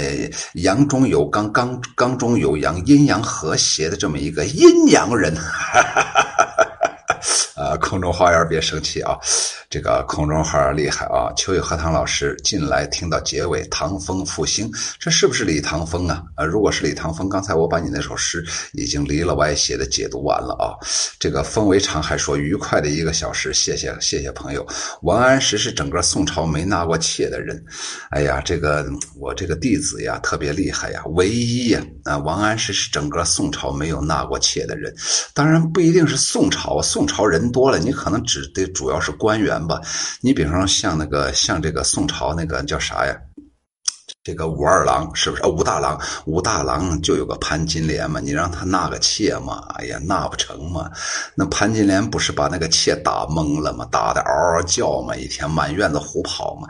[0.55, 5.36] 阳中有刚刚刚中有阳阴阳和谐的这么一个阴阳人。
[5.36, 6.41] 哈哈哈哈
[7.62, 9.16] 呃，空中花园别生气啊，
[9.70, 11.32] 这个空中花园厉害啊！
[11.38, 16.24] 秋雨荷塘老师进来听到结尾，唐风复兴，这是不是李唐风啊？
[16.38, 18.43] 呃，如果是李唐风，刚才我把你那首诗
[18.74, 20.74] 已经离了歪斜的解读完了啊。
[21.20, 24.66] 这个风为长还说愉快的一个小时，谢谢谢谢朋友。
[25.03, 27.64] 王安石是整个宋朝没纳过妾的人，
[28.09, 28.84] 哎呀，这个
[29.20, 34.91] 我这个弟子呀特别厉害呀，唯一呀啊，王安石是整个宋朝没有纳过妾的人，
[35.36, 37.70] 当然不一定是宋朝，宋朝人多。
[37.70, 39.82] 了，你可能指的主要是官员吧？
[40.22, 43.16] 你比方说像那个像这个宋朝那个叫啥呀？
[44.24, 45.43] 这个武二郎是不是？
[45.47, 49.66] 武大郎，武大郎就有个潘金莲嘛，你让他纳个妾嘛？
[49.76, 50.91] 哎呀，纳不成嘛？
[51.34, 53.88] 那潘金莲不是把那个妾打懵了吗？
[53.91, 56.68] 打的嗷嗷叫嘛，一天满院子胡跑嘛。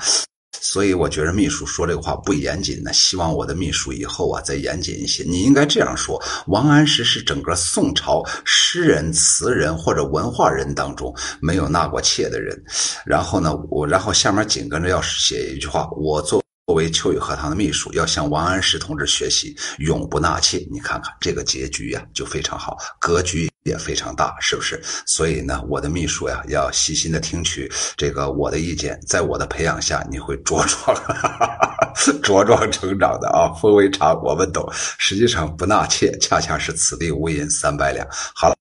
[0.60, 5.24] 所以我觉得秘书说这个话不严谨呢，希望我的秘书以后啊再严谨一些。
[5.24, 12.62] 你应该这样说：王安石是整个宋朝诗人、词人或者文化人当中没有纳过妾的人。
[13.06, 16.42] 然后呢，我然后下面紧跟着要写一句话：我做。
[16.72, 20.66] 作为秋雨荷塘的秘书，要向王安石同志学习，永不纳妾。
[20.72, 24.82] 你看看这个结局呀，就非常好，格局也非常大，是不是？
[25.06, 30.96] 所以呢，我的秘书呀，要细心的听取这个我的意见，在我的培养下，你会茁壮
[32.24, 33.52] 茁壮成长的啊。
[33.62, 34.66] 风为长，我们懂。
[34.98, 38.08] 实际上，不纳妾，恰恰是此地无银三百两。
[38.34, 38.56] 好了。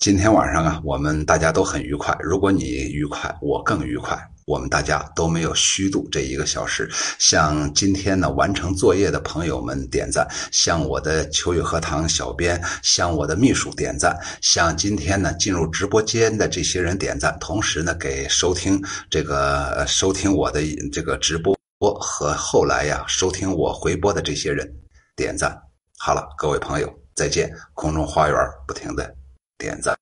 [0.00, 2.16] 今天晚上啊，我们大家都很愉快。
[2.18, 4.18] 如果你愉快，我更愉快。
[4.46, 6.88] 我们大家都没有虚度这一个小时。
[7.18, 17.36] 向今天呢完成作业的朋友们点赞，向我的秋雨荷塘小编，向我的秘书点赞，向今天呢进入直播间的这些人点赞。
[17.40, 18.80] 同时呢，给收听
[19.10, 20.60] 这个收听我的
[20.92, 21.54] 这个直播
[22.00, 24.72] 和后来呀收听我回播的这些人
[25.16, 25.60] 点赞。
[25.98, 27.52] 好了，各位朋友，再见。
[27.74, 29.12] 空中花园不停的。
[29.58, 29.96] 点赞。